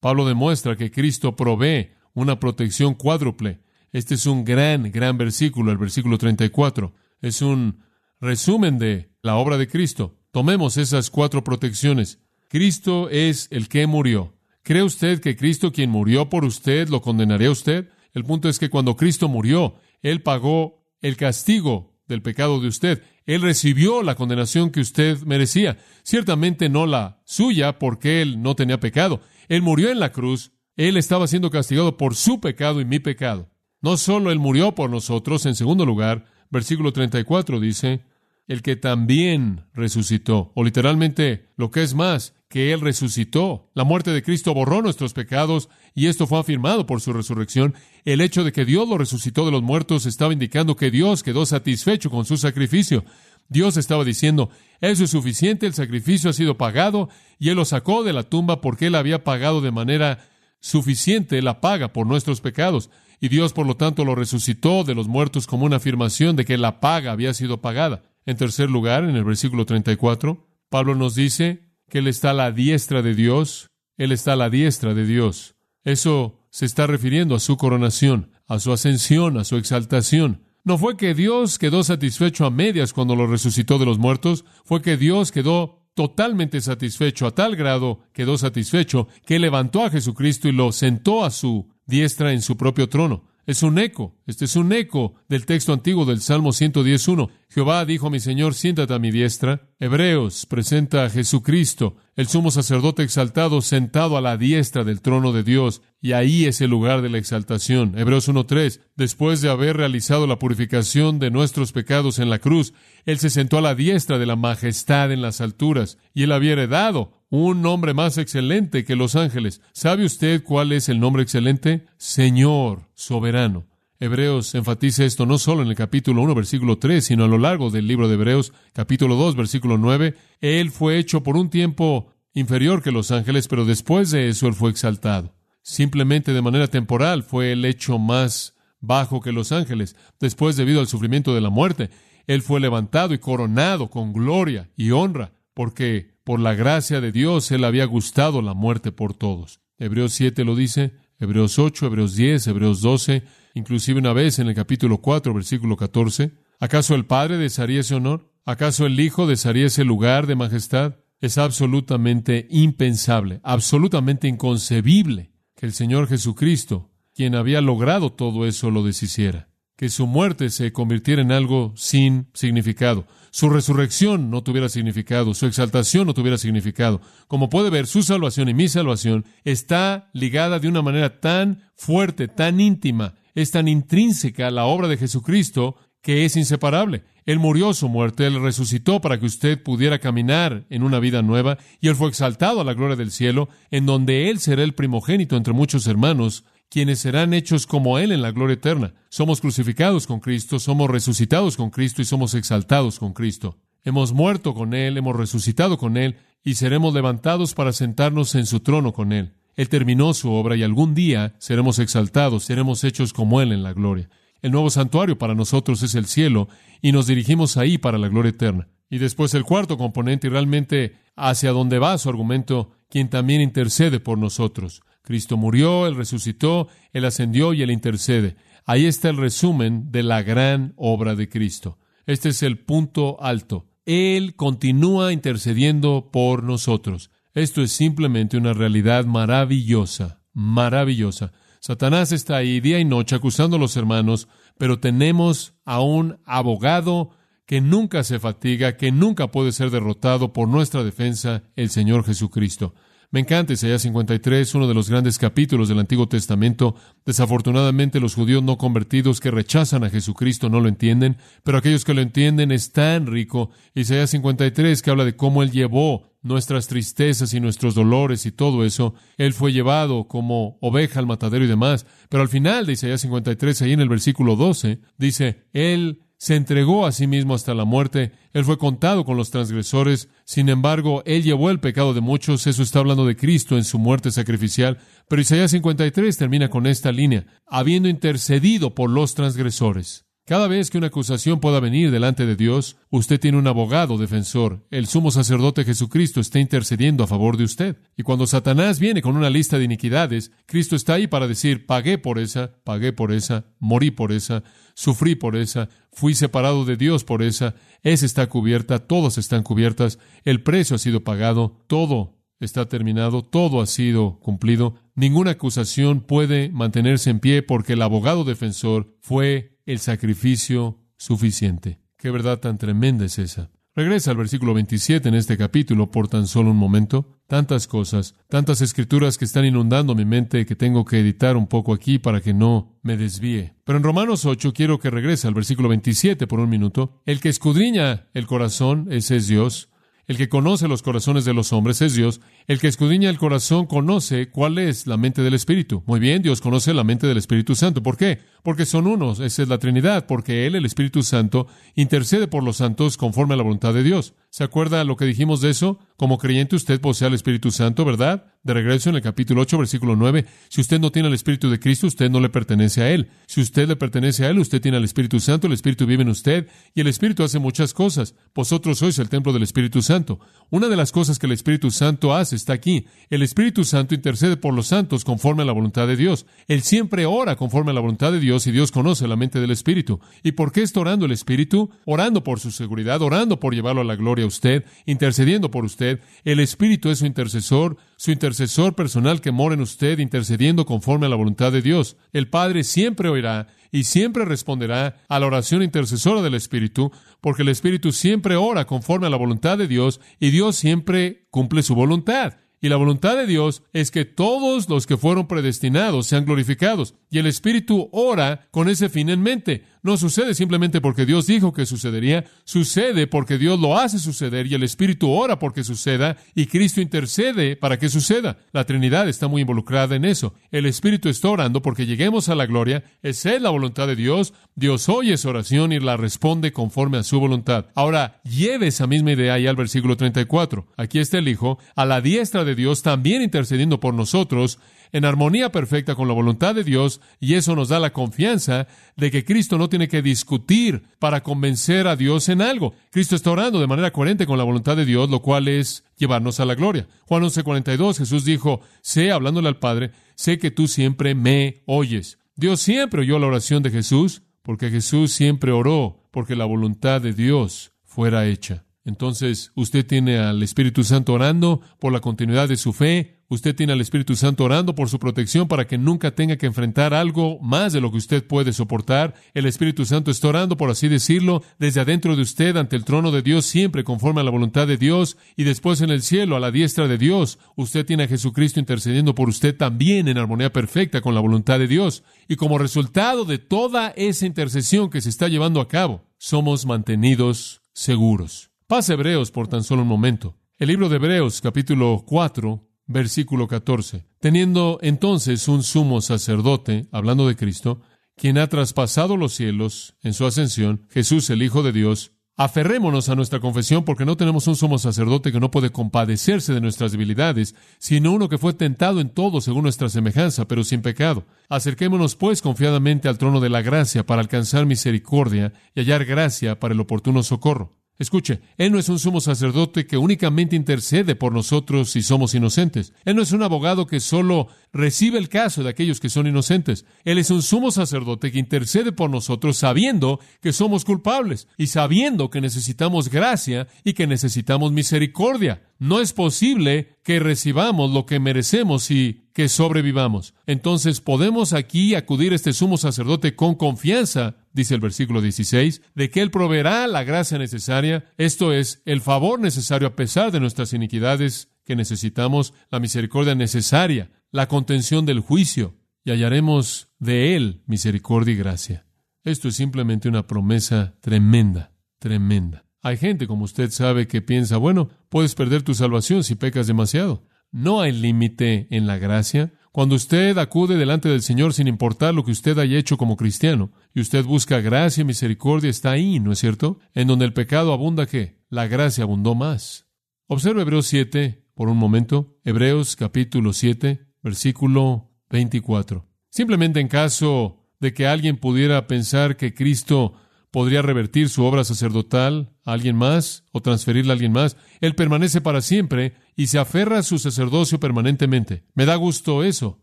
Pablo 0.00 0.26
demuestra 0.26 0.76
que 0.76 0.90
Cristo 0.90 1.36
provee 1.36 1.90
una 2.14 2.40
protección 2.40 2.94
cuádruple. 2.94 3.60
Este 3.92 4.14
es 4.14 4.26
un 4.26 4.44
gran, 4.44 4.90
gran 4.90 5.18
versículo, 5.18 5.70
el 5.70 5.78
versículo 5.78 6.18
34. 6.18 6.92
Es 7.20 7.42
un 7.42 7.82
resumen 8.20 8.78
de 8.78 9.12
la 9.22 9.36
obra 9.36 9.58
de 9.58 9.68
Cristo. 9.68 10.16
Tomemos 10.32 10.76
esas 10.76 11.10
cuatro 11.10 11.44
protecciones. 11.44 12.20
Cristo 12.48 13.08
es 13.10 13.48
el 13.50 13.68
que 13.68 13.86
murió. 13.86 14.34
¿Cree 14.62 14.82
usted 14.82 15.20
que 15.20 15.36
Cristo 15.36 15.72
quien 15.72 15.90
murió 15.90 16.28
por 16.28 16.44
usted 16.44 16.88
lo 16.88 17.00
condenaría 17.00 17.48
a 17.48 17.52
usted? 17.52 17.88
El 18.14 18.24
punto 18.24 18.48
es 18.48 18.58
que 18.58 18.70
cuando 18.70 18.96
Cristo 18.96 19.28
murió, 19.28 19.74
Él 20.02 20.22
pagó 20.22 20.84
el 21.00 21.16
castigo 21.16 21.98
del 22.06 22.22
pecado 22.22 22.60
de 22.60 22.68
usted. 22.68 23.02
Él 23.26 23.42
recibió 23.42 24.02
la 24.02 24.16
condenación 24.16 24.70
que 24.70 24.80
usted 24.80 25.18
merecía. 25.22 25.78
Ciertamente 26.02 26.68
no 26.68 26.86
la 26.86 27.20
suya 27.24 27.78
porque 27.78 28.22
Él 28.22 28.42
no 28.42 28.56
tenía 28.56 28.80
pecado. 28.80 29.20
Él 29.48 29.62
murió 29.62 29.90
en 29.90 30.00
la 30.00 30.12
cruz, 30.12 30.52
Él 30.76 30.96
estaba 30.96 31.26
siendo 31.26 31.50
castigado 31.50 31.96
por 31.96 32.14
su 32.14 32.40
pecado 32.40 32.80
y 32.80 32.84
mi 32.84 32.98
pecado. 32.98 33.48
No 33.80 33.96
solo 33.96 34.30
Él 34.30 34.38
murió 34.38 34.74
por 34.74 34.90
nosotros, 34.90 35.46
en 35.46 35.54
segundo 35.54 35.86
lugar, 35.86 36.26
versículo 36.50 36.92
34 36.92 37.60
dice, 37.60 38.02
el 38.50 38.62
que 38.62 38.74
también 38.74 39.64
resucitó, 39.74 40.50
o 40.56 40.64
literalmente 40.64 41.46
lo 41.56 41.70
que 41.70 41.84
es 41.84 41.94
más, 41.94 42.34
que 42.48 42.72
Él 42.72 42.80
resucitó. 42.80 43.70
La 43.74 43.84
muerte 43.84 44.10
de 44.10 44.24
Cristo 44.24 44.52
borró 44.52 44.82
nuestros 44.82 45.12
pecados 45.12 45.68
y 45.94 46.08
esto 46.08 46.26
fue 46.26 46.40
afirmado 46.40 46.84
por 46.84 47.00
su 47.00 47.12
resurrección. 47.12 47.76
El 48.04 48.20
hecho 48.20 48.42
de 48.42 48.50
que 48.50 48.64
Dios 48.64 48.88
lo 48.88 48.98
resucitó 48.98 49.46
de 49.46 49.52
los 49.52 49.62
muertos 49.62 50.04
estaba 50.04 50.32
indicando 50.32 50.74
que 50.74 50.90
Dios 50.90 51.22
quedó 51.22 51.46
satisfecho 51.46 52.10
con 52.10 52.24
su 52.24 52.38
sacrificio. 52.38 53.04
Dios 53.48 53.76
estaba 53.76 54.02
diciendo, 54.02 54.50
eso 54.80 55.04
es 55.04 55.10
suficiente, 55.10 55.66
el 55.66 55.74
sacrificio 55.74 56.28
ha 56.28 56.32
sido 56.32 56.58
pagado, 56.58 57.08
y 57.38 57.50
Él 57.50 57.54
lo 57.54 57.64
sacó 57.64 58.02
de 58.02 58.12
la 58.12 58.24
tumba 58.24 58.60
porque 58.60 58.88
Él 58.88 58.96
había 58.96 59.22
pagado 59.22 59.60
de 59.60 59.70
manera 59.70 60.26
suficiente 60.58 61.40
la 61.40 61.60
paga 61.60 61.92
por 61.92 62.04
nuestros 62.04 62.40
pecados. 62.40 62.90
Y 63.20 63.28
Dios, 63.28 63.52
por 63.52 63.68
lo 63.68 63.76
tanto, 63.76 64.04
lo 64.04 64.16
resucitó 64.16 64.82
de 64.82 64.96
los 64.96 65.06
muertos 65.06 65.46
como 65.46 65.66
una 65.66 65.76
afirmación 65.76 66.34
de 66.34 66.44
que 66.44 66.58
la 66.58 66.80
paga 66.80 67.12
había 67.12 67.32
sido 67.32 67.60
pagada. 67.60 68.02
En 68.26 68.36
tercer 68.36 68.70
lugar, 68.70 69.04
en 69.04 69.16
el 69.16 69.24
versículo 69.24 69.64
34, 69.66 70.46
Pablo 70.68 70.94
nos 70.94 71.14
dice 71.14 71.70
que 71.88 71.98
Él 71.98 72.06
está 72.06 72.30
a 72.30 72.34
la 72.34 72.52
diestra 72.52 73.02
de 73.02 73.14
Dios. 73.14 73.68
Él 73.96 74.12
está 74.12 74.34
a 74.34 74.36
la 74.36 74.50
diestra 74.50 74.94
de 74.94 75.04
Dios. 75.04 75.56
Eso 75.84 76.46
se 76.50 76.66
está 76.66 76.86
refiriendo 76.86 77.34
a 77.34 77.40
su 77.40 77.56
coronación, 77.56 78.32
a 78.46 78.58
su 78.58 78.72
ascensión, 78.72 79.38
a 79.38 79.44
su 79.44 79.56
exaltación. 79.56 80.44
No 80.62 80.76
fue 80.78 80.96
que 80.96 81.14
Dios 81.14 81.58
quedó 81.58 81.82
satisfecho 81.82 82.44
a 82.44 82.50
medias 82.50 82.92
cuando 82.92 83.16
lo 83.16 83.26
resucitó 83.26 83.78
de 83.78 83.86
los 83.86 83.98
muertos, 83.98 84.44
fue 84.64 84.82
que 84.82 84.96
Dios 84.96 85.32
quedó 85.32 85.88
totalmente 85.94 86.60
satisfecho, 86.60 87.26
a 87.26 87.34
tal 87.34 87.56
grado 87.56 88.00
quedó 88.12 88.38
satisfecho 88.38 89.08
que 89.24 89.38
levantó 89.38 89.84
a 89.84 89.90
Jesucristo 89.90 90.48
y 90.48 90.52
lo 90.52 90.72
sentó 90.72 91.24
a 91.24 91.30
su 91.30 91.68
diestra 91.86 92.32
en 92.32 92.42
su 92.42 92.56
propio 92.56 92.88
trono. 92.88 93.29
Es 93.50 93.64
un 93.64 93.80
eco, 93.80 94.14
este 94.28 94.44
es 94.44 94.54
un 94.54 94.72
eco 94.72 95.14
del 95.28 95.44
texto 95.44 95.72
antiguo 95.72 96.04
del 96.04 96.20
Salmo 96.20 96.52
111. 96.52 97.32
Jehová 97.48 97.84
dijo 97.84 98.06
a 98.06 98.10
mi 98.10 98.20
Señor, 98.20 98.54
siéntate 98.54 98.94
a 98.94 99.00
mi 99.00 99.10
diestra. 99.10 99.68
Hebreos 99.80 100.46
presenta 100.46 101.04
a 101.04 101.10
Jesucristo, 101.10 101.96
el 102.14 102.28
sumo 102.28 102.52
sacerdote 102.52 103.02
exaltado, 103.02 103.60
sentado 103.60 104.16
a 104.16 104.20
la 104.20 104.36
diestra 104.36 104.84
del 104.84 105.00
trono 105.00 105.32
de 105.32 105.42
Dios, 105.42 105.82
y 106.00 106.12
ahí 106.12 106.44
es 106.44 106.60
el 106.60 106.70
lugar 106.70 107.02
de 107.02 107.08
la 107.08 107.18
exaltación. 107.18 107.98
Hebreos 107.98 108.28
1.3, 108.28 108.82
después 108.94 109.40
de 109.40 109.50
haber 109.50 109.76
realizado 109.76 110.28
la 110.28 110.38
purificación 110.38 111.18
de 111.18 111.32
nuestros 111.32 111.72
pecados 111.72 112.20
en 112.20 112.30
la 112.30 112.38
cruz, 112.38 112.72
Él 113.04 113.18
se 113.18 113.30
sentó 113.30 113.58
a 113.58 113.62
la 113.62 113.74
diestra 113.74 114.20
de 114.20 114.26
la 114.26 114.36
majestad 114.36 115.10
en 115.10 115.22
las 115.22 115.40
alturas, 115.40 115.98
y 116.14 116.22
Él 116.22 116.30
había 116.30 116.52
heredado 116.52 117.19
un 117.30 117.62
nombre 117.62 117.94
más 117.94 118.18
excelente 118.18 118.84
que 118.84 118.96
los 118.96 119.14
ángeles. 119.16 119.62
¿Sabe 119.72 120.04
usted 120.04 120.42
cuál 120.42 120.72
es 120.72 120.88
el 120.88 121.00
nombre 121.00 121.22
excelente? 121.22 121.86
Señor 121.96 122.88
soberano. 122.94 123.66
Hebreos 124.00 124.54
enfatiza 124.54 125.04
esto 125.04 125.26
no 125.26 125.38
solo 125.38 125.62
en 125.62 125.68
el 125.68 125.76
capítulo 125.76 126.22
1, 126.22 126.34
versículo 126.34 126.78
3, 126.78 127.04
sino 127.04 127.24
a 127.24 127.28
lo 127.28 127.38
largo 127.38 127.70
del 127.70 127.86
libro 127.86 128.08
de 128.08 128.14
Hebreos, 128.14 128.52
capítulo 128.72 129.14
2, 129.14 129.36
versículo 129.36 129.78
9. 129.78 130.16
Él 130.40 130.70
fue 130.70 130.98
hecho 130.98 131.22
por 131.22 131.36
un 131.36 131.50
tiempo 131.50 132.10
inferior 132.32 132.82
que 132.82 132.92
los 132.92 133.10
ángeles, 133.10 133.46
pero 133.46 133.64
después 133.64 134.10
de 134.10 134.28
eso 134.28 134.48
él 134.48 134.54
fue 134.54 134.70
exaltado. 134.70 135.34
Simplemente 135.62 136.32
de 136.32 136.42
manera 136.42 136.66
temporal 136.68 137.22
fue 137.22 137.52
el 137.52 137.64
hecho 137.64 137.98
más 137.98 138.56
bajo 138.80 139.20
que 139.20 139.32
los 139.32 139.52
ángeles. 139.52 139.94
Después, 140.18 140.56
debido 140.56 140.80
al 140.80 140.88
sufrimiento 140.88 141.34
de 141.34 141.42
la 141.42 141.50
muerte, 141.50 141.90
él 142.26 142.42
fue 142.42 142.58
levantado 142.58 143.14
y 143.14 143.18
coronado 143.18 143.90
con 143.90 144.12
gloria 144.12 144.70
y 144.76 144.90
honra, 144.92 145.32
porque 145.52 146.14
por 146.30 146.38
la 146.38 146.54
gracia 146.54 147.00
de 147.00 147.10
Dios, 147.10 147.50
Él 147.50 147.64
había 147.64 147.84
gustado 147.86 148.40
la 148.40 148.54
muerte 148.54 148.92
por 148.92 149.14
todos. 149.14 149.58
Hebreos 149.78 150.12
7 150.12 150.44
lo 150.44 150.54
dice, 150.54 150.92
Hebreos 151.18 151.58
8, 151.58 151.86
Hebreos 151.86 152.14
10, 152.14 152.46
Hebreos 152.46 152.80
12, 152.82 153.24
inclusive 153.54 153.98
una 153.98 154.12
vez 154.12 154.38
en 154.38 154.46
el 154.46 154.54
capítulo 154.54 154.98
4, 154.98 155.34
versículo 155.34 155.76
14. 155.76 156.30
¿Acaso 156.60 156.94
el 156.94 157.04
Padre 157.04 157.36
desearía 157.36 157.80
ese 157.80 157.96
honor? 157.96 158.32
¿Acaso 158.44 158.86
el 158.86 159.00
Hijo 159.00 159.26
desearía 159.26 159.66
ese 159.66 159.82
lugar 159.82 160.28
de 160.28 160.36
majestad? 160.36 160.98
Es 161.20 161.36
absolutamente 161.36 162.46
impensable, 162.48 163.40
absolutamente 163.42 164.28
inconcebible 164.28 165.32
que 165.56 165.66
el 165.66 165.72
Señor 165.72 166.06
Jesucristo, 166.06 166.92
quien 167.12 167.34
había 167.34 167.60
logrado 167.60 168.12
todo 168.12 168.46
eso, 168.46 168.70
lo 168.70 168.84
deshiciera, 168.84 169.48
que 169.76 169.88
su 169.88 170.06
muerte 170.06 170.50
se 170.50 170.72
convirtiera 170.72 171.22
en 171.22 171.32
algo 171.32 171.72
sin 171.74 172.28
significado 172.34 173.08
su 173.30 173.48
resurrección 173.48 174.30
no 174.30 174.42
tuviera 174.42 174.68
significado, 174.68 175.34
su 175.34 175.46
exaltación 175.46 176.06
no 176.06 176.14
tuviera 176.14 176.38
significado. 176.38 177.00
Como 177.28 177.48
puede 177.48 177.70
ver, 177.70 177.86
su 177.86 178.02
salvación 178.02 178.48
y 178.48 178.54
mi 178.54 178.68
salvación 178.68 179.24
está 179.44 180.10
ligada 180.12 180.58
de 180.58 180.68
una 180.68 180.82
manera 180.82 181.20
tan 181.20 181.62
fuerte, 181.74 182.28
tan 182.28 182.60
íntima, 182.60 183.14
es 183.34 183.50
tan 183.52 183.68
intrínseca 183.68 184.50
la 184.50 184.64
obra 184.64 184.88
de 184.88 184.96
Jesucristo 184.96 185.76
que 186.02 186.24
es 186.24 186.36
inseparable. 186.36 187.02
Él 187.26 187.38
murió 187.38 187.74
su 187.74 187.88
muerte, 187.88 188.26
Él 188.26 188.40
resucitó 188.40 189.00
para 189.00 189.18
que 189.20 189.26
usted 189.26 189.62
pudiera 189.62 189.98
caminar 189.98 190.64
en 190.70 190.82
una 190.82 190.98
vida 190.98 191.22
nueva, 191.22 191.58
y 191.80 191.88
Él 191.88 191.96
fue 191.96 192.08
exaltado 192.08 192.60
a 192.60 192.64
la 192.64 192.74
gloria 192.74 192.96
del 192.96 193.10
cielo, 193.10 193.48
en 193.70 193.86
donde 193.86 194.30
Él 194.30 194.38
será 194.38 194.62
el 194.62 194.74
primogénito 194.74 195.36
entre 195.36 195.52
muchos 195.52 195.86
hermanos, 195.86 196.44
quienes 196.70 197.00
serán 197.00 197.34
hechos 197.34 197.66
como 197.66 197.98
Él 197.98 198.12
en 198.12 198.22
la 198.22 198.30
gloria 198.30 198.54
eterna. 198.54 198.94
Somos 199.10 199.40
crucificados 199.40 200.06
con 200.06 200.20
Cristo, 200.20 200.58
somos 200.58 200.88
resucitados 200.88 201.56
con 201.56 201.70
Cristo 201.70 202.00
y 202.00 202.04
somos 202.04 202.34
exaltados 202.34 202.98
con 202.98 203.12
Cristo. 203.12 203.58
Hemos 203.84 204.12
muerto 204.12 204.54
con 204.54 204.72
Él, 204.74 204.96
hemos 204.96 205.16
resucitado 205.16 205.78
con 205.78 205.96
Él 205.96 206.16
y 206.44 206.54
seremos 206.54 206.94
levantados 206.94 207.54
para 207.54 207.72
sentarnos 207.72 208.34
en 208.34 208.46
su 208.46 208.60
trono 208.60 208.92
con 208.92 209.12
Él. 209.12 209.34
Él 209.56 209.68
terminó 209.68 210.14
su 210.14 210.32
obra 210.32 210.56
y 210.56 210.62
algún 210.62 210.94
día 210.94 211.34
seremos 211.38 211.78
exaltados, 211.78 212.44
seremos 212.44 212.84
hechos 212.84 213.12
como 213.12 213.40
Él 213.40 213.52
en 213.52 213.62
la 213.62 213.72
gloria. 213.72 214.08
El 214.42 214.52
nuevo 214.52 214.70
santuario 214.70 215.18
para 215.18 215.34
nosotros 215.34 215.82
es 215.82 215.94
el 215.94 216.06
cielo 216.06 216.48
y 216.80 216.92
nos 216.92 217.06
dirigimos 217.06 217.56
ahí 217.56 217.78
para 217.78 217.98
la 217.98 218.08
gloria 218.08 218.30
eterna. 218.30 218.68
Y 218.88 218.98
después 218.98 219.34
el 219.34 219.44
cuarto 219.44 219.76
componente 219.76 220.26
y 220.26 220.30
realmente 220.30 220.96
hacia 221.16 221.52
donde 221.52 221.78
va 221.78 221.98
su 221.98 222.08
argumento, 222.08 222.72
quien 222.88 223.08
también 223.08 223.40
intercede 223.40 224.00
por 224.00 224.18
nosotros. 224.18 224.82
Cristo 225.02 225.36
murió, 225.36 225.86
Él 225.86 225.96
resucitó, 225.96 226.68
Él 226.92 227.04
ascendió 227.04 227.52
y 227.52 227.62
Él 227.62 227.70
intercede. 227.70 228.36
Ahí 228.64 228.86
está 228.86 229.08
el 229.08 229.16
resumen 229.16 229.90
de 229.90 230.02
la 230.02 230.22
gran 230.22 230.72
obra 230.76 231.14
de 231.14 231.28
Cristo. 231.28 231.78
Este 232.06 232.30
es 232.30 232.42
el 232.42 232.58
punto 232.58 233.22
alto. 233.22 233.66
Él 233.86 234.34
continúa 234.36 235.12
intercediendo 235.12 236.10
por 236.12 236.42
nosotros. 236.42 237.10
Esto 237.34 237.62
es 237.62 237.72
simplemente 237.72 238.36
una 238.36 238.52
realidad 238.52 239.04
maravillosa, 239.04 240.22
maravillosa. 240.32 241.32
Satanás 241.62 242.10
está 242.10 242.38
ahí 242.38 242.58
día 242.60 242.78
y 242.78 242.86
noche 242.86 243.14
acusando 243.14 243.56
a 243.56 243.58
los 243.58 243.76
hermanos, 243.76 244.28
pero 244.56 244.80
tenemos 244.80 245.52
a 245.66 245.82
un 245.82 246.18
abogado 246.24 247.10
que 247.44 247.60
nunca 247.60 248.02
se 248.02 248.18
fatiga, 248.18 248.78
que 248.78 248.92
nunca 248.92 249.30
puede 249.30 249.52
ser 249.52 249.70
derrotado 249.70 250.32
por 250.32 250.48
nuestra 250.48 250.82
defensa, 250.84 251.42
el 251.56 251.68
Señor 251.68 252.04
Jesucristo. 252.04 252.74
Me 253.10 253.20
encanta 253.20 253.52
Isaías 253.52 253.82
53, 253.82 254.54
uno 254.54 254.68
de 254.68 254.74
los 254.74 254.88
grandes 254.88 255.18
capítulos 255.18 255.68
del 255.68 255.80
Antiguo 255.80 256.08
Testamento. 256.08 256.76
Desafortunadamente 257.04 258.00
los 258.00 258.14
judíos 258.14 258.42
no 258.42 258.56
convertidos 258.56 259.20
que 259.20 259.30
rechazan 259.30 259.84
a 259.84 259.90
Jesucristo 259.90 260.48
no 260.48 260.60
lo 260.60 260.68
entienden, 260.68 261.18
pero 261.42 261.58
aquellos 261.58 261.84
que 261.84 261.92
lo 261.92 262.00
entienden 262.00 262.52
es 262.52 262.72
tan 262.72 263.06
rico. 263.06 263.50
Isaías 263.74 264.10
53 264.10 264.80
que 264.80 264.90
habla 264.90 265.04
de 265.04 265.16
cómo 265.16 265.42
Él 265.42 265.50
llevó 265.50 266.09
nuestras 266.22 266.66
tristezas 266.66 267.34
y 267.34 267.40
nuestros 267.40 267.74
dolores 267.74 268.26
y 268.26 268.32
todo 268.32 268.64
eso. 268.64 268.94
Él 269.16 269.32
fue 269.32 269.52
llevado 269.52 270.06
como 270.06 270.58
oveja 270.60 270.98
al 270.98 271.06
matadero 271.06 271.44
y 271.44 271.48
demás. 271.48 271.86
Pero 272.08 272.22
al 272.22 272.28
final 272.28 272.66
de 272.66 272.74
Isaías 272.74 273.00
53, 273.00 273.62
ahí 273.62 273.72
en 273.72 273.80
el 273.80 273.88
versículo 273.88 274.36
12, 274.36 274.80
dice, 274.98 275.44
Él 275.52 276.02
se 276.20 276.36
entregó 276.36 276.84
a 276.84 276.92
sí 276.92 277.06
mismo 277.06 277.34
hasta 277.34 277.54
la 277.54 277.64
muerte, 277.64 278.12
Él 278.34 278.44
fue 278.44 278.58
contado 278.58 279.06
con 279.06 279.16
los 279.16 279.30
transgresores, 279.30 280.10
sin 280.26 280.50
embargo, 280.50 281.02
Él 281.06 281.22
llevó 281.22 281.48
el 281.48 281.60
pecado 281.60 281.94
de 281.94 282.02
muchos, 282.02 282.46
eso 282.46 282.62
está 282.62 282.80
hablando 282.80 283.06
de 283.06 283.16
Cristo 283.16 283.56
en 283.56 283.64
su 283.64 283.78
muerte 283.78 284.10
sacrificial, 284.10 284.76
pero 285.08 285.22
Isaías 285.22 285.50
53 285.52 286.18
termina 286.18 286.50
con 286.50 286.66
esta 286.66 286.92
línea, 286.92 287.24
habiendo 287.46 287.88
intercedido 287.88 288.74
por 288.74 288.90
los 288.90 289.14
transgresores. 289.14 290.09
Cada 290.30 290.46
vez 290.46 290.70
que 290.70 290.78
una 290.78 290.86
acusación 290.86 291.40
pueda 291.40 291.58
venir 291.58 291.90
delante 291.90 292.24
de 292.24 292.36
Dios, 292.36 292.76
usted 292.88 293.18
tiene 293.18 293.36
un 293.36 293.48
abogado 293.48 293.98
defensor. 293.98 294.64
El 294.70 294.86
sumo 294.86 295.10
sacerdote 295.10 295.64
Jesucristo 295.64 296.20
está 296.20 296.38
intercediendo 296.38 297.02
a 297.02 297.08
favor 297.08 297.36
de 297.36 297.42
usted. 297.42 297.78
Y 297.96 298.04
cuando 298.04 298.28
Satanás 298.28 298.78
viene 298.78 299.02
con 299.02 299.16
una 299.16 299.28
lista 299.28 299.58
de 299.58 299.64
iniquidades, 299.64 300.30
Cristo 300.46 300.76
está 300.76 300.94
ahí 300.94 301.08
para 301.08 301.26
decir, 301.26 301.66
pagué 301.66 301.98
por 301.98 302.20
esa, 302.20 302.54
pagué 302.62 302.92
por 302.92 303.10
esa, 303.10 303.46
morí 303.58 303.90
por 303.90 304.12
esa, 304.12 304.44
sufrí 304.74 305.16
por 305.16 305.34
esa, 305.34 305.68
fui 305.90 306.14
separado 306.14 306.64
de 306.64 306.76
Dios 306.76 307.02
por 307.02 307.24
esa, 307.24 307.56
esa 307.82 308.06
está 308.06 308.28
cubierta, 308.28 308.78
todas 308.78 309.18
están 309.18 309.42
cubiertas, 309.42 309.98
el 310.22 310.44
precio 310.44 310.76
ha 310.76 310.78
sido 310.78 311.02
pagado, 311.02 311.64
todo 311.66 312.20
está 312.38 312.68
terminado, 312.68 313.22
todo 313.22 313.60
ha 313.60 313.66
sido 313.66 314.20
cumplido, 314.20 314.76
ninguna 314.94 315.32
acusación 315.32 316.02
puede 316.02 316.50
mantenerse 316.50 317.10
en 317.10 317.18
pie 317.18 317.42
porque 317.42 317.72
el 317.72 317.82
abogado 317.82 318.22
defensor 318.22 318.96
fue 319.00 319.58
el 319.72 319.78
sacrificio 319.78 320.78
suficiente. 320.96 321.78
Qué 321.96 322.10
verdad 322.10 322.40
tan 322.40 322.58
tremenda 322.58 323.04
es 323.04 323.18
esa. 323.18 323.50
Regresa 323.76 324.10
al 324.10 324.16
versículo 324.16 324.52
27 324.52 325.08
en 325.08 325.14
este 325.14 325.36
capítulo 325.36 325.92
por 325.92 326.08
tan 326.08 326.26
solo 326.26 326.50
un 326.50 326.56
momento. 326.56 327.20
Tantas 327.28 327.68
cosas, 327.68 328.16
tantas 328.28 328.62
escrituras 328.62 329.16
que 329.16 329.24
están 329.24 329.44
inundando 329.44 329.94
mi 329.94 330.04
mente 330.04 330.44
que 330.44 330.56
tengo 330.56 330.84
que 330.84 330.98
editar 330.98 331.36
un 331.36 331.46
poco 331.46 331.72
aquí 331.72 332.00
para 332.00 332.20
que 332.20 332.34
no 332.34 332.80
me 332.82 332.96
desvíe. 332.96 333.54
Pero 333.64 333.78
en 333.78 333.84
Romanos 333.84 334.26
8 334.26 334.52
quiero 334.52 334.80
que 334.80 334.90
regrese 334.90 335.28
al 335.28 335.34
versículo 335.34 335.68
27 335.68 336.26
por 336.26 336.40
un 336.40 336.50
minuto. 336.50 337.00
El 337.06 337.20
que 337.20 337.28
escudriña 337.28 338.08
el 338.12 338.26
corazón, 338.26 338.88
es 338.90 339.28
Dios. 339.28 339.70
El 340.08 340.16
que 340.16 340.28
conoce 340.28 340.66
los 340.66 340.82
corazones 340.82 341.24
de 341.24 341.34
los 341.34 341.52
hombres 341.52 341.80
es 341.80 341.94
Dios. 341.94 342.20
El 342.50 342.58
que 342.58 342.66
escudriña 342.66 343.10
el 343.10 343.16
corazón 343.16 343.66
conoce 343.66 344.28
cuál 344.28 344.58
es 344.58 344.88
la 344.88 344.96
mente 344.96 345.22
del 345.22 345.34
Espíritu. 345.34 345.84
Muy 345.86 346.00
bien, 346.00 346.20
Dios 346.20 346.40
conoce 346.40 346.74
la 346.74 346.82
mente 346.82 347.06
del 347.06 347.16
Espíritu 347.16 347.54
Santo. 347.54 347.80
¿Por 347.80 347.96
qué? 347.96 348.18
Porque 348.42 348.66
son 348.66 348.88
unos. 348.88 349.20
Esa 349.20 349.42
es 349.42 349.48
la 349.48 349.58
Trinidad. 349.58 350.06
Porque 350.08 350.48
Él, 350.48 350.56
el 350.56 350.66
Espíritu 350.66 351.04
Santo, 351.04 351.46
intercede 351.76 352.26
por 352.26 352.42
los 352.42 352.56
santos 352.56 352.96
conforme 352.96 353.34
a 353.34 353.36
la 353.36 353.44
voluntad 353.44 353.72
de 353.72 353.84
Dios. 353.84 354.14
¿Se 354.30 354.42
acuerda 354.42 354.82
lo 354.82 354.96
que 354.96 355.04
dijimos 355.04 355.40
de 355.40 355.50
eso? 355.50 355.78
Como 355.96 356.18
creyente 356.18 356.56
usted 356.56 356.80
posee 356.80 357.06
al 357.06 357.14
Espíritu 357.14 357.52
Santo, 357.52 357.84
¿verdad? 357.84 358.24
De 358.42 358.54
regreso 358.54 358.90
en 358.90 358.96
el 358.96 359.02
capítulo 359.02 359.42
8, 359.42 359.58
versículo 359.58 359.94
9. 359.94 360.24
Si 360.48 360.60
usted 360.60 360.80
no 360.80 360.90
tiene 360.90 361.08
el 361.08 361.14
Espíritu 361.14 361.50
de 361.50 361.60
Cristo, 361.60 361.86
usted 361.86 362.10
no 362.10 362.20
le 362.20 362.30
pertenece 362.30 362.82
a 362.82 362.90
Él. 362.90 363.10
Si 363.26 363.40
usted 363.40 363.68
le 363.68 363.76
pertenece 363.76 364.24
a 364.24 364.30
Él, 364.30 364.38
usted 364.38 364.60
tiene 364.60 364.76
al 364.76 364.84
Espíritu 364.84 365.20
Santo, 365.20 365.46
el 365.46 365.52
Espíritu 365.52 365.86
vive 365.86 366.02
en 366.02 366.08
usted 366.08 366.48
y 366.74 366.80
el 366.80 366.86
Espíritu 366.86 367.22
hace 367.22 367.38
muchas 367.38 367.74
cosas. 367.74 368.14
Vosotros 368.34 368.78
sois 368.78 368.98
el 368.98 369.08
templo 369.08 369.32
del 369.32 369.42
Espíritu 369.42 369.82
Santo. 369.82 370.20
Una 370.48 370.68
de 370.68 370.76
las 370.76 370.90
cosas 370.90 371.18
que 371.18 371.26
el 371.26 371.32
Espíritu 371.32 371.70
Santo 371.70 372.14
hace 372.14 372.39
está 372.40 372.52
aquí. 372.52 372.86
El 373.08 373.22
Espíritu 373.22 373.64
Santo 373.64 373.94
intercede 373.94 374.36
por 374.36 374.52
los 374.52 374.66
santos 374.66 375.04
conforme 375.04 375.42
a 375.42 375.46
la 375.46 375.52
voluntad 375.52 375.86
de 375.86 375.96
Dios. 375.96 376.26
Él 376.48 376.62
siempre 376.62 377.06
ora 377.06 377.36
conforme 377.36 377.70
a 377.70 377.74
la 377.74 377.80
voluntad 377.80 378.12
de 378.12 378.20
Dios 378.20 378.46
y 378.46 378.52
Dios 378.52 378.72
conoce 378.72 379.06
la 379.06 379.16
mente 379.16 379.40
del 379.40 379.50
Espíritu. 379.50 380.00
¿Y 380.22 380.32
por 380.32 380.52
qué 380.52 380.62
está 380.62 380.80
orando 380.80 381.06
el 381.06 381.12
Espíritu? 381.12 381.70
Orando 381.84 382.24
por 382.24 382.40
su 382.40 382.50
seguridad, 382.50 383.02
orando 383.02 383.38
por 383.38 383.54
llevarlo 383.54 383.82
a 383.82 383.84
la 383.84 383.96
gloria 383.96 384.24
a 384.24 384.28
usted, 384.28 384.64
intercediendo 384.86 385.50
por 385.50 385.64
usted. 385.64 386.00
El 386.24 386.40
Espíritu 386.40 386.90
es 386.90 386.98
su 386.98 387.06
intercesor, 387.06 387.76
su 387.96 388.10
intercesor 388.10 388.74
personal 388.74 389.20
que 389.20 389.32
mora 389.32 389.54
en 389.54 389.60
usted, 389.60 389.98
intercediendo 389.98 390.66
conforme 390.66 391.06
a 391.06 391.08
la 391.10 391.16
voluntad 391.16 391.52
de 391.52 391.62
Dios. 391.62 391.96
El 392.12 392.28
Padre 392.28 392.64
siempre 392.64 393.08
oirá 393.08 393.48
y 393.72 393.84
siempre 393.84 394.24
responderá 394.24 394.96
a 395.08 395.18
la 395.18 395.26
oración 395.26 395.62
intercesora 395.62 396.22
del 396.22 396.34
Espíritu, 396.34 396.90
porque 397.20 397.42
el 397.42 397.48
Espíritu 397.48 397.92
siempre 397.92 398.36
ora 398.36 398.66
conforme 398.66 399.06
a 399.06 399.10
la 399.10 399.16
voluntad 399.16 399.58
de 399.58 399.68
Dios 399.68 400.00
y 400.18 400.30
Dios 400.30 400.56
siempre 400.56 401.26
cumple 401.30 401.62
su 401.62 401.74
voluntad. 401.74 402.34
Y 402.60 402.68
la 402.68 402.76
voluntad 402.76 403.16
de 403.16 403.26
Dios 403.26 403.62
es 403.72 403.90
que 403.90 404.04
todos 404.04 404.68
los 404.68 404.86
que 404.86 404.98
fueron 404.98 405.26
predestinados 405.26 406.06
sean 406.06 406.26
glorificados. 406.26 406.94
Y 407.10 407.18
el 407.18 407.26
Espíritu 407.26 407.88
ora 407.92 408.48
con 408.50 408.68
ese 408.68 408.88
fin 408.88 409.08
en 409.08 409.22
mente. 409.22 409.64
No 409.82 409.96
sucede 409.96 410.34
simplemente 410.34 410.82
porque 410.82 411.06
Dios 411.06 411.26
dijo 411.26 411.54
que 411.54 411.64
sucedería, 411.64 412.26
sucede 412.44 413.06
porque 413.06 413.38
Dios 413.38 413.58
lo 413.58 413.78
hace 413.78 413.98
suceder 413.98 414.46
y 414.46 414.52
el 414.52 414.62
Espíritu 414.62 415.10
ora 415.10 415.38
porque 415.38 415.64
suceda 415.64 416.18
y 416.34 416.46
Cristo 416.46 416.82
intercede 416.82 417.56
para 417.56 417.78
que 417.78 417.88
suceda. 417.88 418.36
La 418.52 418.64
Trinidad 418.64 419.08
está 419.08 419.26
muy 419.26 419.40
involucrada 419.40 419.96
en 419.96 420.04
eso. 420.04 420.34
El 420.50 420.66
Espíritu 420.66 421.08
está 421.08 421.30
orando 421.30 421.62
porque 421.62 421.86
lleguemos 421.86 422.28
a 422.28 422.34
la 422.34 422.44
gloria. 422.44 422.84
Esa 423.02 423.32
es 423.32 423.40
la 423.40 423.48
voluntad 423.48 423.86
de 423.86 423.96
Dios. 423.96 424.34
Dios 424.54 424.90
oye 424.90 425.14
esa 425.14 425.30
oración 425.30 425.72
y 425.72 425.80
la 425.80 425.96
responde 425.96 426.52
conforme 426.52 426.98
a 426.98 427.02
su 427.02 427.18
voluntad. 427.18 427.66
Ahora, 427.74 428.20
lleve 428.24 428.66
esa 428.66 428.86
misma 428.86 429.12
idea 429.12 429.34
ahí 429.34 429.46
al 429.46 429.56
versículo 429.56 429.96
34. 429.96 430.66
Aquí 430.76 430.98
está 430.98 431.16
el 431.16 431.28
Hijo, 431.28 431.58
a 431.74 431.86
la 431.86 432.02
diestra 432.02 432.44
Dios, 432.54 432.82
también 432.82 433.22
intercediendo 433.22 433.80
por 433.80 433.94
nosotros 433.94 434.58
en 434.92 435.04
armonía 435.04 435.52
perfecta 435.52 435.94
con 435.94 436.08
la 436.08 436.14
voluntad 436.14 436.54
de 436.54 436.64
Dios 436.64 437.00
y 437.20 437.34
eso 437.34 437.54
nos 437.54 437.68
da 437.68 437.78
la 437.78 437.92
confianza 437.92 438.66
de 438.96 439.10
que 439.10 439.24
Cristo 439.24 439.58
no 439.58 439.68
tiene 439.68 439.88
que 439.88 440.02
discutir 440.02 440.82
para 440.98 441.22
convencer 441.22 441.86
a 441.86 441.96
Dios 441.96 442.28
en 442.28 442.42
algo. 442.42 442.74
Cristo 442.90 443.16
está 443.16 443.30
orando 443.30 443.60
de 443.60 443.66
manera 443.66 443.92
coherente 443.92 444.26
con 444.26 444.38
la 444.38 444.44
voluntad 444.44 444.76
de 444.76 444.84
Dios, 444.84 445.10
lo 445.10 445.22
cual 445.22 445.48
es 445.48 445.84
llevarnos 445.96 446.40
a 446.40 446.44
la 446.44 446.54
gloria. 446.54 446.88
Juan 447.06 447.22
11:42 447.22 447.98
Jesús 447.98 448.24
dijo, 448.24 448.60
sé, 448.82 449.12
hablándole 449.12 449.48
al 449.48 449.58
Padre, 449.58 449.92
sé 450.14 450.38
que 450.38 450.50
tú 450.50 450.68
siempre 450.68 451.14
me 451.14 451.62
oyes. 451.66 452.18
Dios 452.36 452.60
siempre 452.60 453.02
oyó 453.02 453.18
la 453.18 453.26
oración 453.26 453.62
de 453.62 453.70
Jesús 453.70 454.22
porque 454.42 454.70
Jesús 454.70 455.12
siempre 455.12 455.52
oró 455.52 456.08
porque 456.10 456.36
la 456.36 456.46
voluntad 456.46 457.00
de 457.00 457.12
Dios 457.12 457.72
fuera 457.84 458.26
hecha. 458.26 458.64
Entonces, 458.84 459.52
usted 459.54 459.86
tiene 459.86 460.18
al 460.18 460.42
Espíritu 460.42 460.84
Santo 460.84 461.12
orando 461.12 461.60
por 461.78 461.92
la 461.92 462.00
continuidad 462.00 462.48
de 462.48 462.56
su 462.56 462.72
fe, 462.72 463.20
usted 463.28 463.54
tiene 463.54 463.74
al 463.74 463.80
Espíritu 463.80 464.16
Santo 464.16 464.44
orando 464.44 464.74
por 464.74 464.88
su 464.88 464.98
protección 464.98 465.48
para 465.48 465.66
que 465.66 465.76
nunca 465.76 466.14
tenga 466.14 466.36
que 466.36 466.46
enfrentar 466.46 466.94
algo 466.94 467.38
más 467.40 467.74
de 467.74 467.82
lo 467.82 467.90
que 467.90 467.98
usted 467.98 468.26
puede 468.26 468.54
soportar. 468.54 469.14
El 469.34 469.44
Espíritu 469.44 469.84
Santo 469.84 470.10
está 470.10 470.28
orando, 470.28 470.56
por 470.56 470.70
así 470.70 470.88
decirlo, 470.88 471.42
desde 471.58 471.80
adentro 471.80 472.16
de 472.16 472.22
usted 472.22 472.56
ante 472.56 472.74
el 472.74 472.84
trono 472.84 473.10
de 473.10 473.20
Dios, 473.20 473.44
siempre 473.44 473.84
conforme 473.84 474.22
a 474.22 474.24
la 474.24 474.30
voluntad 474.30 474.66
de 474.66 474.78
Dios, 474.78 475.18
y 475.36 475.44
después 475.44 475.82
en 475.82 475.90
el 475.90 476.00
cielo, 476.02 476.34
a 476.34 476.40
la 476.40 476.50
diestra 476.50 476.88
de 476.88 476.96
Dios. 476.96 477.38
Usted 477.56 477.84
tiene 477.84 478.04
a 478.04 478.08
Jesucristo 478.08 478.60
intercediendo 478.60 479.14
por 479.14 479.28
usted 479.28 479.54
también 479.54 480.08
en 480.08 480.16
armonía 480.16 480.52
perfecta 480.52 481.02
con 481.02 481.14
la 481.14 481.20
voluntad 481.20 481.58
de 481.58 481.68
Dios. 481.68 482.02
Y 482.28 482.36
como 482.36 482.58
resultado 482.58 483.26
de 483.26 483.38
toda 483.38 483.90
esa 483.90 484.24
intercesión 484.24 484.88
que 484.88 485.02
se 485.02 485.10
está 485.10 485.28
llevando 485.28 485.60
a 485.60 485.68
cabo, 485.68 486.06
somos 486.16 486.64
mantenidos 486.64 487.60
seguros. 487.74 488.49
Pase 488.70 488.92
Hebreos 488.92 489.32
por 489.32 489.48
tan 489.48 489.64
solo 489.64 489.82
un 489.82 489.88
momento. 489.88 490.36
El 490.56 490.68
libro 490.68 490.88
de 490.88 490.94
Hebreos, 490.94 491.40
capítulo 491.40 492.04
4, 492.06 492.68
versículo 492.86 493.48
14. 493.48 494.06
Teniendo 494.20 494.78
entonces 494.80 495.48
un 495.48 495.64
sumo 495.64 496.00
sacerdote, 496.00 496.86
hablando 496.92 497.26
de 497.26 497.34
Cristo, 497.34 497.80
quien 498.14 498.38
ha 498.38 498.46
traspasado 498.46 499.16
los 499.16 499.34
cielos 499.34 499.96
en 500.04 500.14
su 500.14 500.24
ascensión, 500.24 500.86
Jesús 500.88 501.30
el 501.30 501.42
Hijo 501.42 501.64
de 501.64 501.72
Dios, 501.72 502.12
aferrémonos 502.36 503.08
a 503.08 503.16
nuestra 503.16 503.40
confesión 503.40 503.84
porque 503.84 504.04
no 504.04 504.16
tenemos 504.16 504.46
un 504.46 504.54
sumo 504.54 504.78
sacerdote 504.78 505.32
que 505.32 505.40
no 505.40 505.50
puede 505.50 505.70
compadecerse 505.70 506.54
de 506.54 506.60
nuestras 506.60 506.92
debilidades, 506.92 507.56
sino 507.80 508.12
uno 508.12 508.28
que 508.28 508.38
fue 508.38 508.52
tentado 508.52 509.00
en 509.00 509.08
todo 509.08 509.40
según 509.40 509.64
nuestra 509.64 509.88
semejanza, 509.88 510.46
pero 510.46 510.62
sin 510.62 510.80
pecado. 510.80 511.24
Acerquémonos 511.48 512.14
pues 512.14 512.40
confiadamente 512.40 513.08
al 513.08 513.18
trono 513.18 513.40
de 513.40 513.50
la 513.50 513.62
gracia 513.62 514.06
para 514.06 514.22
alcanzar 514.22 514.64
misericordia 514.64 515.54
y 515.74 515.80
hallar 515.80 516.04
gracia 516.04 516.60
para 516.60 516.72
el 516.72 516.78
oportuno 516.78 517.24
socorro. 517.24 517.79
Escuche, 518.00 518.40
Él 518.56 518.72
no 518.72 518.78
es 518.78 518.88
un 518.88 518.98
sumo 518.98 519.20
sacerdote 519.20 519.86
que 519.86 519.98
únicamente 519.98 520.56
intercede 520.56 521.14
por 521.16 521.34
nosotros 521.34 521.90
si 521.90 522.00
somos 522.00 522.34
inocentes. 522.34 522.94
Él 523.04 523.14
no 523.14 523.20
es 523.20 523.32
un 523.32 523.42
abogado 523.42 523.86
que 523.86 524.00
solo 524.00 524.48
recibe 524.72 525.18
el 525.18 525.28
caso 525.28 525.62
de 525.62 525.70
aquellos 525.70 526.00
que 526.00 526.10
son 526.10 526.26
inocentes. 526.26 526.84
Él 527.04 527.18
es 527.18 527.30
un 527.30 527.42
sumo 527.42 527.70
sacerdote 527.70 528.30
que 528.30 528.38
intercede 528.38 528.92
por 528.92 529.10
nosotros 529.10 529.56
sabiendo 529.56 530.20
que 530.40 530.52
somos 530.52 530.84
culpables 530.84 531.48
y 531.56 531.68
sabiendo 531.68 532.30
que 532.30 532.40
necesitamos 532.40 533.08
gracia 533.08 533.68
y 533.84 533.94
que 533.94 534.06
necesitamos 534.06 534.72
misericordia. 534.72 535.62
No 535.78 536.00
es 536.00 536.12
posible 536.12 536.98
que 537.02 537.18
recibamos 537.18 537.90
lo 537.90 538.04
que 538.06 538.20
merecemos 538.20 538.90
y 538.90 539.28
que 539.32 539.48
sobrevivamos. 539.48 540.34
Entonces 540.46 541.00
podemos 541.00 541.52
aquí 541.52 541.94
acudir 541.94 542.32
a 542.32 542.36
este 542.36 542.52
sumo 542.52 542.76
sacerdote 542.76 543.34
con 543.34 543.54
confianza, 543.54 544.36
dice 544.52 544.74
el 544.74 544.80
versículo 544.80 545.22
16, 545.22 545.80
de 545.94 546.10
que 546.10 546.20
Él 546.20 546.30
proveerá 546.30 546.86
la 546.86 547.04
gracia 547.04 547.38
necesaria, 547.38 548.04
esto 548.18 548.52
es, 548.52 548.82
el 548.84 549.00
favor 549.00 549.40
necesario 549.40 549.88
a 549.88 549.96
pesar 549.96 550.32
de 550.32 550.40
nuestras 550.40 550.72
iniquidades 550.72 551.48
que 551.70 551.76
necesitamos, 551.76 552.52
la 552.68 552.80
misericordia 552.80 553.36
necesaria, 553.36 554.10
la 554.32 554.48
contención 554.48 555.06
del 555.06 555.20
juicio, 555.20 555.76
y 556.04 556.10
hallaremos 556.10 556.88
de 556.98 557.36
Él 557.36 557.62
misericordia 557.64 558.34
y 558.34 558.36
gracia. 558.36 558.86
Esto 559.22 559.46
es 559.46 559.54
simplemente 559.54 560.08
una 560.08 560.26
promesa 560.26 560.96
tremenda, 561.00 561.72
tremenda. 562.00 562.66
Hay 562.82 562.96
gente, 562.96 563.28
como 563.28 563.44
usted 563.44 563.70
sabe, 563.70 564.08
que 564.08 564.20
piensa, 564.20 564.56
bueno, 564.56 564.88
puedes 565.08 565.36
perder 565.36 565.62
tu 565.62 565.74
salvación 565.74 566.24
si 566.24 566.34
pecas 566.34 566.66
demasiado. 566.66 567.22
No 567.52 567.80
hay 567.80 567.92
límite 567.92 568.66
en 568.72 568.88
la 568.88 568.98
gracia. 568.98 569.52
Cuando 569.70 569.94
usted 569.94 570.38
acude 570.38 570.76
delante 570.76 571.08
del 571.08 571.22
Señor 571.22 571.54
sin 571.54 571.68
importar 571.68 572.14
lo 572.14 572.24
que 572.24 572.32
usted 572.32 572.58
haya 572.58 572.78
hecho 572.78 572.96
como 572.96 573.16
cristiano, 573.16 573.70
y 573.94 574.00
usted 574.00 574.24
busca 574.24 574.60
gracia 574.60 575.02
y 575.02 575.04
misericordia, 575.04 575.70
está 575.70 575.92
ahí, 575.92 576.18
¿no 576.18 576.32
es 576.32 576.40
cierto? 576.40 576.80
En 576.94 577.06
donde 577.06 577.26
el 577.26 577.32
pecado 577.32 577.72
abunda, 577.72 578.06
¿qué? 578.06 578.40
La 578.48 578.66
gracia 578.66 579.04
abundó 579.04 579.36
más. 579.36 579.86
Observe 580.32 580.62
Hebreos 580.62 580.86
7 580.86 581.49
por 581.60 581.68
un 581.68 581.76
momento. 581.76 582.38
Hebreos 582.42 582.96
capítulo 582.96 583.52
7, 583.52 584.00
versículo 584.22 585.10
24. 585.28 586.06
Simplemente 586.30 586.80
en 586.80 586.88
caso 586.88 587.68
de 587.80 587.92
que 587.92 588.06
alguien 588.06 588.38
pudiera 588.38 588.86
pensar 588.86 589.36
que 589.36 589.52
Cristo 589.52 590.14
podría 590.50 590.80
revertir 590.80 591.28
su 591.28 591.44
obra 591.44 591.64
sacerdotal 591.64 592.56
a 592.64 592.72
alguien 592.72 592.96
más 592.96 593.44
o 593.52 593.60
transferirla 593.60 594.12
a 594.12 594.14
alguien 594.14 594.32
más. 594.32 594.56
Él 594.80 594.94
permanece 594.94 595.42
para 595.42 595.60
siempre 595.60 596.14
y 596.34 596.46
se 596.46 596.58
aferra 596.58 596.96
a 596.96 597.02
su 597.02 597.18
sacerdocio 597.18 597.78
permanentemente. 597.78 598.64
Me 598.72 598.86
da 598.86 598.96
gusto 598.96 599.44
eso. 599.44 599.82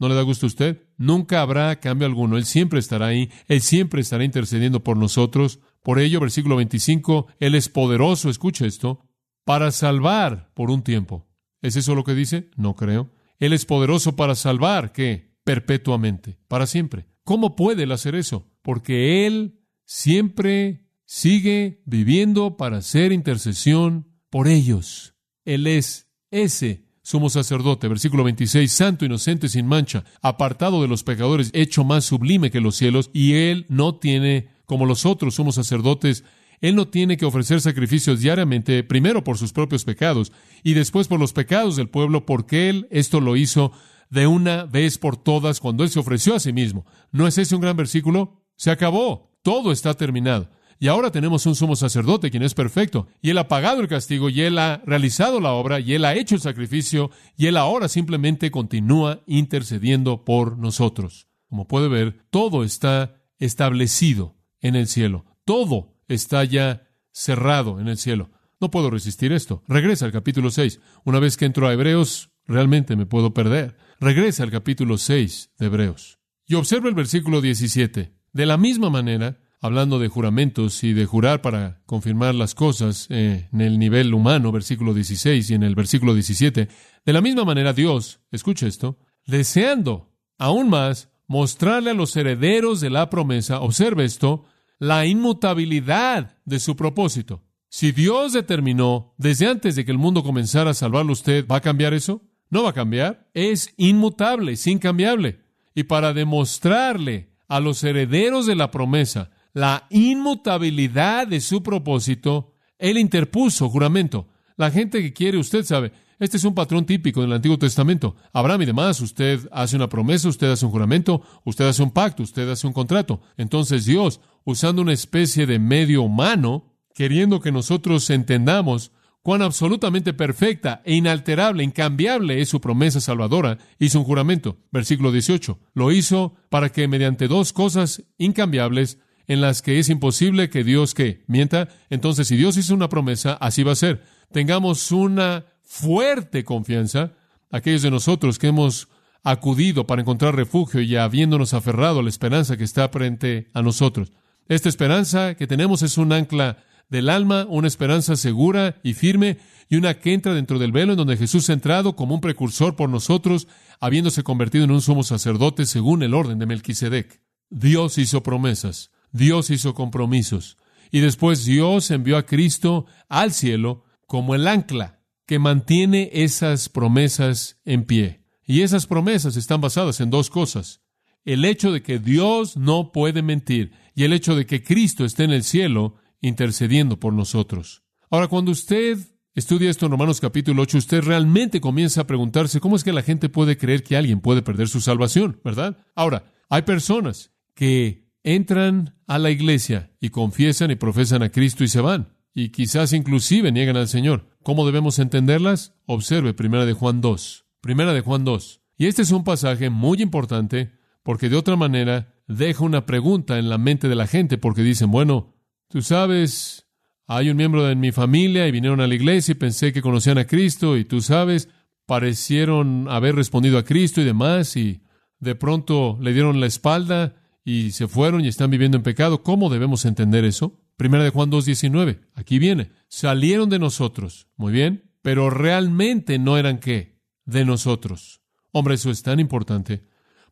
¿No 0.00 0.08
le 0.08 0.16
da 0.16 0.22
gusto 0.22 0.46
a 0.46 0.48
usted? 0.48 0.82
Nunca 0.96 1.40
habrá 1.40 1.78
cambio 1.78 2.06
alguno. 2.06 2.36
Él 2.36 2.46
siempre 2.46 2.80
estará 2.80 3.06
ahí. 3.06 3.30
Él 3.46 3.60
siempre 3.60 4.00
estará 4.00 4.24
intercediendo 4.24 4.82
por 4.82 4.96
nosotros. 4.96 5.60
Por 5.84 6.00
ello, 6.00 6.18
versículo 6.18 6.56
25, 6.56 7.28
Él 7.38 7.54
es 7.54 7.68
poderoso, 7.68 8.28
escucha 8.28 8.66
esto, 8.66 9.06
para 9.44 9.70
salvar 9.70 10.50
por 10.54 10.72
un 10.72 10.82
tiempo. 10.82 11.28
¿Es 11.64 11.76
eso 11.76 11.94
lo 11.94 12.04
que 12.04 12.14
dice? 12.14 12.50
No 12.56 12.76
creo. 12.76 13.10
Él 13.38 13.54
es 13.54 13.64
poderoso 13.64 14.16
para 14.16 14.34
salvar, 14.34 14.92
¿qué? 14.92 15.34
Perpetuamente, 15.44 16.38
para 16.46 16.66
siempre. 16.66 17.06
¿Cómo 17.24 17.56
puede 17.56 17.84
Él 17.84 17.92
hacer 17.92 18.14
eso? 18.14 18.46
Porque 18.60 19.26
Él 19.26 19.62
siempre 19.86 20.84
sigue 21.06 21.80
viviendo 21.86 22.58
para 22.58 22.76
hacer 22.76 23.12
intercesión 23.12 24.06
por 24.28 24.46
ellos. 24.46 25.14
Él 25.46 25.66
es 25.66 26.10
ese 26.30 26.84
sumo 27.02 27.30
sacerdote, 27.30 27.88
versículo 27.88 28.24
26, 28.24 28.70
santo, 28.70 29.06
inocente, 29.06 29.48
sin 29.48 29.66
mancha, 29.66 30.04
apartado 30.20 30.82
de 30.82 30.88
los 30.88 31.02
pecadores, 31.02 31.48
hecho 31.54 31.82
más 31.82 32.04
sublime 32.04 32.50
que 32.50 32.60
los 32.60 32.76
cielos, 32.76 33.08
y 33.14 33.36
él 33.36 33.64
no 33.70 33.94
tiene, 33.94 34.50
como 34.66 34.84
los 34.84 35.06
otros 35.06 35.36
sumos 35.36 35.54
sacerdotes, 35.54 36.24
él 36.64 36.76
no 36.76 36.88
tiene 36.88 37.18
que 37.18 37.26
ofrecer 37.26 37.60
sacrificios 37.60 38.20
diariamente, 38.20 38.82
primero 38.84 39.22
por 39.22 39.36
sus 39.36 39.52
propios 39.52 39.84
pecados 39.84 40.32
y 40.62 40.72
después 40.72 41.08
por 41.08 41.20
los 41.20 41.34
pecados 41.34 41.76
del 41.76 41.90
pueblo, 41.90 42.24
porque 42.24 42.70
él 42.70 42.88
esto 42.90 43.20
lo 43.20 43.36
hizo 43.36 43.70
de 44.08 44.26
una 44.26 44.64
vez 44.64 44.96
por 44.96 45.18
todas 45.18 45.60
cuando 45.60 45.84
él 45.84 45.90
se 45.90 45.98
ofreció 45.98 46.34
a 46.34 46.40
sí 46.40 46.54
mismo. 46.54 46.86
¿No 47.12 47.26
es 47.26 47.36
ese 47.36 47.54
un 47.54 47.60
gran 47.60 47.76
versículo? 47.76 48.46
Se 48.56 48.70
acabó. 48.70 49.30
Todo 49.42 49.72
está 49.72 49.92
terminado. 49.92 50.48
Y 50.78 50.88
ahora 50.88 51.10
tenemos 51.10 51.44
un 51.44 51.54
sumo 51.54 51.76
sacerdote 51.76 52.30
quien 52.30 52.42
es 52.42 52.54
perfecto. 52.54 53.08
Y 53.20 53.28
él 53.28 53.36
ha 53.36 53.46
pagado 53.46 53.82
el 53.82 53.88
castigo, 53.88 54.30
y 54.30 54.40
él 54.40 54.58
ha 54.58 54.82
realizado 54.86 55.40
la 55.40 55.52
obra, 55.52 55.80
y 55.80 55.92
él 55.92 56.06
ha 56.06 56.14
hecho 56.14 56.34
el 56.34 56.40
sacrificio, 56.40 57.10
y 57.36 57.44
él 57.44 57.58
ahora 57.58 57.88
simplemente 57.88 58.50
continúa 58.50 59.22
intercediendo 59.26 60.24
por 60.24 60.56
nosotros. 60.56 61.28
Como 61.50 61.68
puede 61.68 61.88
ver, 61.88 62.24
todo 62.30 62.64
está 62.64 63.22
establecido 63.38 64.38
en 64.62 64.76
el 64.76 64.86
cielo. 64.86 65.26
Todo 65.44 65.93
está 66.08 66.44
ya 66.44 66.88
cerrado 67.12 67.80
en 67.80 67.88
el 67.88 67.98
cielo. 67.98 68.30
No 68.60 68.70
puedo 68.70 68.90
resistir 68.90 69.32
esto. 69.32 69.62
Regresa 69.68 70.06
al 70.06 70.12
capítulo 70.12 70.50
6. 70.50 70.80
Una 71.04 71.18
vez 71.18 71.36
que 71.36 71.44
entro 71.44 71.68
a 71.68 71.72
Hebreos, 71.72 72.30
realmente 72.46 72.96
me 72.96 73.06
puedo 73.06 73.34
perder. 73.34 73.76
Regresa 74.00 74.42
al 74.42 74.50
capítulo 74.50 74.98
6 74.98 75.50
de 75.58 75.66
Hebreos. 75.66 76.18
Y 76.46 76.54
observa 76.54 76.88
el 76.88 76.94
versículo 76.94 77.40
17. 77.40 78.14
De 78.32 78.46
la 78.46 78.56
misma 78.56 78.90
manera, 78.90 79.38
hablando 79.60 79.98
de 79.98 80.08
juramentos 80.08 80.84
y 80.84 80.92
de 80.92 81.06
jurar 81.06 81.40
para 81.40 81.82
confirmar 81.86 82.34
las 82.34 82.54
cosas 82.54 83.06
eh, 83.08 83.48
en 83.50 83.60
el 83.62 83.78
nivel 83.78 84.12
humano, 84.12 84.52
versículo 84.52 84.92
16 84.92 85.50
y 85.50 85.54
en 85.54 85.62
el 85.62 85.74
versículo 85.74 86.12
17, 86.12 86.68
de 87.04 87.12
la 87.12 87.22
misma 87.22 87.44
manera 87.44 87.72
Dios, 87.72 88.20
escucha 88.30 88.66
esto, 88.66 88.98
deseando 89.26 90.12
aún 90.36 90.68
más 90.68 91.08
mostrarle 91.26 91.92
a 91.92 91.94
los 91.94 92.14
herederos 92.14 92.82
de 92.82 92.90
la 92.90 93.08
promesa, 93.08 93.60
observe 93.60 94.04
esto, 94.04 94.44
la 94.78 95.06
inmutabilidad 95.06 96.38
de 96.44 96.60
su 96.60 96.76
propósito. 96.76 97.42
Si 97.68 97.92
Dios 97.92 98.32
determinó 98.32 99.14
desde 99.18 99.48
antes 99.48 99.76
de 99.76 99.84
que 99.84 99.90
el 99.90 99.98
mundo 99.98 100.22
comenzara 100.22 100.70
a 100.70 100.74
salvarlo 100.74 101.12
usted, 101.12 101.46
¿va 101.46 101.56
a 101.56 101.60
cambiar 101.60 101.94
eso? 101.94 102.22
No 102.50 102.62
va 102.62 102.70
a 102.70 102.74
cambiar. 102.74 103.28
Es 103.34 103.74
inmutable, 103.76 104.52
es 104.52 104.66
incambiable. 104.66 105.40
Y 105.74 105.84
para 105.84 106.12
demostrarle 106.12 107.30
a 107.48 107.60
los 107.60 107.82
herederos 107.82 108.46
de 108.46 108.54
la 108.54 108.70
promesa 108.70 109.30
la 109.54 109.86
inmutabilidad 109.88 111.26
de 111.28 111.40
su 111.40 111.62
propósito, 111.62 112.54
Él 112.78 112.98
interpuso 112.98 113.70
juramento. 113.70 114.28
La 114.56 114.70
gente 114.70 115.00
que 115.00 115.12
quiere, 115.12 115.38
usted 115.38 115.64
sabe, 115.64 115.92
este 116.18 116.36
es 116.36 116.44
un 116.44 116.54
patrón 116.54 116.86
típico 116.86 117.20
del 117.22 117.32
Antiguo 117.32 117.58
Testamento. 117.58 118.16
Abraham 118.32 118.62
y 118.62 118.66
demás, 118.66 119.00
usted 119.00 119.48
hace 119.50 119.76
una 119.76 119.88
promesa, 119.88 120.28
usted 120.28 120.50
hace 120.50 120.66
un 120.66 120.72
juramento, 120.72 121.22
usted 121.44 121.66
hace 121.66 121.82
un 121.82 121.90
pacto, 121.90 122.22
usted 122.22 122.48
hace 122.48 122.66
un 122.66 122.72
contrato. 122.72 123.20
Entonces 123.36 123.84
Dios, 123.84 124.20
usando 124.44 124.82
una 124.82 124.92
especie 124.92 125.46
de 125.46 125.58
medio 125.58 126.02
humano, 126.02 126.74
queriendo 126.94 127.40
que 127.40 127.52
nosotros 127.52 128.08
entendamos 128.10 128.92
cuán 129.22 129.40
absolutamente 129.40 130.12
perfecta 130.12 130.82
e 130.84 130.94
inalterable, 130.94 131.64
incambiable 131.64 132.42
es 132.42 132.50
su 132.50 132.60
promesa 132.60 133.00
salvadora, 133.00 133.58
hizo 133.78 133.98
un 133.98 134.04
juramento. 134.04 134.58
Versículo 134.70 135.10
18. 135.12 135.58
Lo 135.72 135.92
hizo 135.92 136.34
para 136.50 136.70
que 136.70 136.86
mediante 136.88 137.26
dos 137.26 137.54
cosas 137.54 138.04
incambiables 138.18 138.98
en 139.26 139.40
las 139.40 139.62
que 139.62 139.78
es 139.78 139.88
imposible 139.88 140.50
que 140.50 140.62
Dios 140.62 140.92
que 140.92 141.24
mienta, 141.26 141.68
entonces 141.88 142.28
si 142.28 142.36
Dios 142.36 142.58
hizo 142.58 142.74
una 142.74 142.90
promesa, 142.90 143.32
así 143.34 143.62
va 143.62 143.72
a 143.72 143.76
ser. 143.76 144.02
Tengamos 144.30 144.92
una 144.92 145.46
fuerte 145.62 146.44
confianza, 146.44 147.14
aquellos 147.50 147.80
de 147.80 147.90
nosotros 147.90 148.38
que 148.38 148.48
hemos 148.48 148.88
acudido 149.22 149.86
para 149.86 150.02
encontrar 150.02 150.36
refugio 150.36 150.82
y 150.82 150.96
habiéndonos 150.96 151.54
aferrado 151.54 152.00
a 152.00 152.02
la 152.02 152.10
esperanza 152.10 152.58
que 152.58 152.64
está 152.64 152.90
frente 152.90 153.48
a 153.54 153.62
nosotros. 153.62 154.12
Esta 154.48 154.68
esperanza 154.68 155.34
que 155.34 155.46
tenemos 155.46 155.82
es 155.82 155.96
un 155.96 156.12
ancla 156.12 156.58
del 156.88 157.08
alma, 157.08 157.46
una 157.48 157.66
esperanza 157.66 158.16
segura 158.16 158.76
y 158.82 158.94
firme, 158.94 159.38
y 159.68 159.76
una 159.76 159.94
que 159.94 160.12
entra 160.12 160.34
dentro 160.34 160.58
del 160.58 160.72
velo 160.72 160.92
en 160.92 160.98
donde 160.98 161.16
Jesús 161.16 161.48
ha 161.48 161.54
entrado 161.54 161.96
como 161.96 162.14
un 162.14 162.20
precursor 162.20 162.76
por 162.76 162.90
nosotros, 162.90 163.48
habiéndose 163.80 164.22
convertido 164.22 164.64
en 164.64 164.70
un 164.70 164.82
sumo 164.82 165.02
sacerdote 165.02 165.64
según 165.64 166.02
el 166.02 166.14
orden 166.14 166.38
de 166.38 166.46
Melquisedec. 166.46 167.22
Dios 167.48 167.98
hizo 167.98 168.22
promesas, 168.22 168.90
Dios 169.12 169.50
hizo 169.50 169.74
compromisos, 169.74 170.58
y 170.90 171.00
después 171.00 171.44
Dios 171.44 171.90
envió 171.90 172.16
a 172.16 172.26
Cristo 172.26 172.86
al 173.08 173.32
cielo 173.32 173.84
como 174.06 174.34
el 174.34 174.46
ancla 174.46 175.00
que 175.26 175.38
mantiene 175.38 176.10
esas 176.12 176.68
promesas 176.68 177.58
en 177.64 177.84
pie. 177.84 178.24
Y 178.46 178.60
esas 178.60 178.86
promesas 178.86 179.36
están 179.36 179.60
basadas 179.60 180.00
en 180.00 180.10
dos 180.10 180.28
cosas. 180.28 180.82
El 181.24 181.46
hecho 181.46 181.72
de 181.72 181.82
que 181.82 181.98
Dios 181.98 182.58
no 182.58 182.92
puede 182.92 183.22
mentir 183.22 183.72
y 183.94 184.04
el 184.04 184.12
hecho 184.12 184.34
de 184.34 184.46
que 184.46 184.62
Cristo 184.62 185.04
esté 185.04 185.24
en 185.24 185.32
el 185.32 185.44
cielo 185.44 185.96
intercediendo 186.20 186.98
por 186.98 187.12
nosotros. 187.12 187.82
Ahora, 188.10 188.28
cuando 188.28 188.50
usted 188.50 188.98
estudia 189.34 189.70
esto 189.70 189.86
en 189.86 189.92
Romanos 189.92 190.20
capítulo 190.20 190.62
8, 190.62 190.78
usted 190.78 191.02
realmente 191.02 191.60
comienza 191.60 192.02
a 192.02 192.06
preguntarse 192.06 192.60
cómo 192.60 192.76
es 192.76 192.84
que 192.84 192.92
la 192.92 193.02
gente 193.02 193.28
puede 193.28 193.56
creer 193.56 193.82
que 193.82 193.96
alguien 193.96 194.20
puede 194.20 194.42
perder 194.42 194.68
su 194.68 194.80
salvación, 194.80 195.40
¿verdad? 195.44 195.76
Ahora, 195.94 196.32
hay 196.48 196.62
personas 196.62 197.32
que 197.54 198.08
entran 198.22 198.96
a 199.06 199.18
la 199.18 199.30
iglesia 199.30 199.92
y 200.00 200.10
confiesan 200.10 200.70
y 200.70 200.76
profesan 200.76 201.22
a 201.22 201.30
Cristo 201.30 201.62
y 201.64 201.68
se 201.68 201.80
van, 201.80 202.16
y 202.34 202.48
quizás 202.50 202.92
inclusive 202.92 203.52
niegan 203.52 203.76
al 203.76 203.88
Señor. 203.88 204.28
¿Cómo 204.42 204.66
debemos 204.66 204.98
entenderlas? 204.98 205.74
Observe 205.86 206.34
Primera 206.34 206.66
de 206.66 206.72
Juan 206.72 207.00
2. 207.00 207.46
Primera 207.60 207.92
de 207.92 208.00
Juan 208.00 208.24
2. 208.24 208.62
Y 208.76 208.86
este 208.86 209.02
es 209.02 209.10
un 209.10 209.24
pasaje 209.24 209.70
muy 209.70 210.02
importante 210.02 210.72
porque 211.04 211.28
de 211.28 211.36
otra 211.36 211.54
manera 211.54 212.14
deja 212.26 212.64
una 212.64 212.86
pregunta 212.86 213.38
en 213.38 213.48
la 213.48 213.58
mente 213.58 213.88
de 213.88 213.94
la 213.94 214.08
gente 214.08 214.38
porque 214.38 214.62
dicen, 214.62 214.90
bueno, 214.90 215.36
tú 215.68 215.82
sabes, 215.82 216.66
hay 217.06 217.30
un 217.30 217.36
miembro 217.36 217.64
de 217.64 217.76
mi 217.76 217.92
familia 217.92 218.48
y 218.48 218.50
vinieron 218.50 218.80
a 218.80 218.88
la 218.88 218.94
iglesia 218.94 219.32
y 219.32 219.36
pensé 219.36 219.72
que 219.72 219.82
conocían 219.82 220.18
a 220.18 220.26
Cristo 220.26 220.76
y 220.76 220.84
tú 220.84 221.00
sabes, 221.00 221.48
parecieron 221.86 222.88
haber 222.88 223.14
respondido 223.14 223.58
a 223.58 223.64
Cristo 223.64 224.00
y 224.00 224.04
demás 224.04 224.56
y 224.56 224.82
de 225.20 225.34
pronto 225.34 225.98
le 226.00 226.12
dieron 226.12 226.40
la 226.40 226.46
espalda 226.46 227.14
y 227.44 227.72
se 227.72 227.86
fueron 227.86 228.24
y 228.24 228.28
están 228.28 228.50
viviendo 228.50 228.78
en 228.78 228.82
pecado. 228.82 229.22
¿Cómo 229.22 229.50
debemos 229.50 229.84
entender 229.84 230.24
eso? 230.24 230.60
Primera 230.76 231.04
de 231.04 231.10
Juan 231.10 231.30
2.19. 231.30 232.00
Aquí 232.14 232.38
viene. 232.38 232.70
Salieron 232.88 233.50
de 233.50 233.58
nosotros. 233.58 234.28
Muy 234.36 234.52
bien. 234.52 234.90
Pero 235.02 235.28
realmente 235.28 236.18
no 236.18 236.38
eran 236.38 236.58
qué? 236.58 236.98
De 237.26 237.44
nosotros. 237.44 238.22
Hombre, 238.52 238.74
eso 238.74 238.90
es 238.90 239.02
tan 239.02 239.20
importante. 239.20 239.82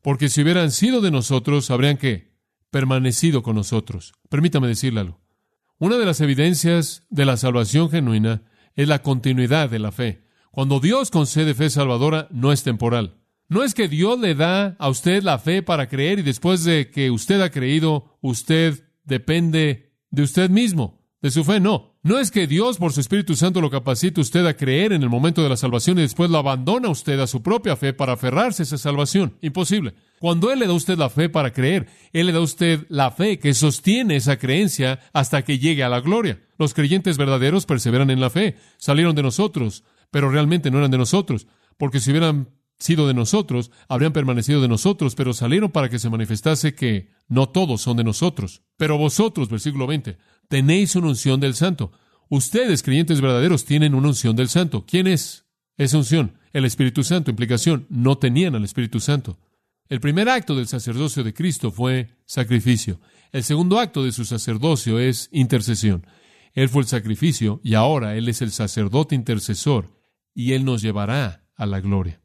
Porque 0.03 0.29
si 0.29 0.43
hubieran 0.43 0.73
sido 0.73 1.01
de 1.01 1.11
nosotros, 1.11 1.71
habrían 1.71 1.97
qué? 1.97 2.35
Permanecido 2.71 3.43
con 3.43 3.57
nosotros. 3.57 4.13
Permítame 4.29 4.67
decirle. 4.67 5.15
Una 5.79 5.97
de 5.97 6.07
las 6.07 6.21
evidencias 6.21 7.07
de 7.09 7.25
la 7.25 7.37
salvación 7.37 7.89
genuina 7.89 8.43
es 8.75 8.89
la 8.89 9.03
continuidad 9.03 9.71
de 9.71 9.79
la 9.79 9.93
fe. 9.93 10.27
Cuando 10.51 10.81
Dios 10.81 11.11
concede 11.11 11.55
fe 11.55 11.71
salvadora, 11.71 12.29
no 12.31 12.53
es 12.53 12.63
temporal. 12.63 13.23
No 13.49 13.63
es 13.63 13.75
que 13.75 13.89
Dios 13.89 14.19
le 14.19 14.35
da 14.35 14.77
a 14.79 14.89
usted 14.89 15.23
la 15.23 15.39
fe 15.39 15.63
para 15.63 15.89
creer 15.89 16.19
y 16.19 16.23
después 16.23 16.65
de 16.65 16.91
que 16.91 17.11
usted 17.11 17.41
ha 17.41 17.51
creído, 17.51 18.17
usted 18.21 18.83
depende 19.05 19.93
de 20.11 20.23
usted 20.23 20.51
mismo, 20.51 21.05
de 21.21 21.31
su 21.31 21.45
fe. 21.45 21.61
No. 21.61 21.92
No 22.05 22.19
es 22.19 22.33
que 22.33 22.49
Dios 22.49 22.79
por 22.79 22.93
su 22.93 23.01
Espíritu 23.01 23.37
Santo 23.37 23.61
lo 23.61 23.71
capacite 23.71 24.21
usted 24.21 24.45
a 24.47 24.57
creer 24.57 24.93
en 24.93 25.05
el 25.05 25.09
momento 25.09 25.41
de 25.41 25.49
la 25.49 25.57
salvación 25.57 25.99
y 25.99 26.03
después 26.03 26.31
lo 26.31 26.39
abandona 26.39 26.89
usted 26.89 27.21
a 27.21 27.29
su 27.29 27.45
propia 27.45 27.77
fe 27.77 27.93
para 27.93 28.15
aferrarse 28.15 28.63
a 28.63 28.65
esa 28.65 28.77
salvación. 28.77 29.37
Imposible. 29.41 29.95
Cuando 30.19 30.51
Él 30.51 30.59
le 30.59 30.67
da 30.67 30.73
a 30.73 30.77
usted 30.77 30.99
la 30.99 31.11
fe 31.11 31.29
para 31.29 31.53
creer, 31.53 31.87
Él 32.13 32.27
le 32.27 32.33
da 32.33 32.41
a 32.41 32.43
usted 32.43 32.87
la 32.89 33.13
fe 33.13 33.39
que 33.39 33.55
sostiene 33.55 34.17
esa 34.17 34.37
creencia 34.37 34.99
hasta 35.13 35.43
que 35.43 35.61
llegue 35.61 35.85
a 35.85 35.89
la 35.89 36.01
gloria. 36.01 36.41
Los 36.59 36.75
creyentes 36.75 37.19
verdaderos 37.19 37.67
perseveran 37.67 38.11
en 38.11 38.21
la 38.21 38.31
fe. 38.31 38.57
Salieron 38.79 39.15
de 39.15 39.23
nosotros, 39.23 39.85
pero 40.11 40.29
realmente 40.29 40.73
no 40.73 40.79
eran 40.79 40.91
de 40.91 40.99
nosotros, 40.99 41.47
porque 41.77 42.01
si 42.01 42.11
hubieran 42.11 42.49
sido 42.83 43.09
de 43.09 43.15
nosotros, 43.15 43.71
habrían 43.89 44.13
permanecido 44.13 44.61
de 44.61 44.69
nosotros, 44.69 45.15
pero 45.15 45.33
salieron 45.33 45.71
para 45.71 45.89
que 45.89 45.99
se 45.99 46.11
manifestase 46.11 46.75
que 46.75 47.11
no 47.29 47.49
todos 47.49 47.81
son 47.81 47.97
de 47.97 48.05
nosotros. 48.05 48.63
Pero 48.77 48.99
vosotros, 48.99 49.49
versículo 49.49 49.87
20, 49.87 50.19
tenéis 50.49 50.95
una 50.97 51.09
unción 51.09 51.41
del 51.41 51.55
Santo. 51.55 51.93
Ustedes, 52.29 52.83
creyentes 52.83 53.21
verdaderos, 53.21 53.65
tienen 53.65 53.95
una 53.95 54.09
unción 54.09 54.37
del 54.37 54.49
Santo. 54.49 54.85
¿Quién 54.87 55.07
es 55.07 55.47
esa 55.77 55.99
unción? 55.99 56.39
El 56.53 56.65
Espíritu 56.65 57.05
Santo. 57.05 57.31
Implicación, 57.31 57.87
no 57.89 58.19
tenían 58.19 58.55
al 58.55 58.65
Espíritu 58.65 59.01
Santo. 59.01 59.39
El 59.89 60.01
primer 60.01 60.29
acto 60.29 60.55
del 60.57 60.69
sacerdocio 60.69 61.25
de 61.25 61.35
Cristo 61.35 61.71
fue 61.71 62.17
sacrificio. 62.25 63.01
El 63.31 63.45
segundo 63.45 63.79
acto 63.79 64.05
de 64.05 64.13
su 64.13 64.25
sacerdocio 64.25 64.99
es 64.99 65.29
intercesión. 65.33 66.07
Él 66.55 66.69
fue 66.69 66.83
el 66.83 66.89
sacrificio 66.89 67.61
y 67.63 67.75
ahora 67.75 68.17
Él 68.17 68.29
es 68.29 68.43
el 68.43 68.53
sacerdote 68.53 69.15
intercesor 69.15 69.99
y 70.35 70.53
Él 70.53 70.65
nos 70.65 70.83
llevará 70.83 71.47
a 71.57 71.67
la 71.67 71.81
gloria. 71.81 72.22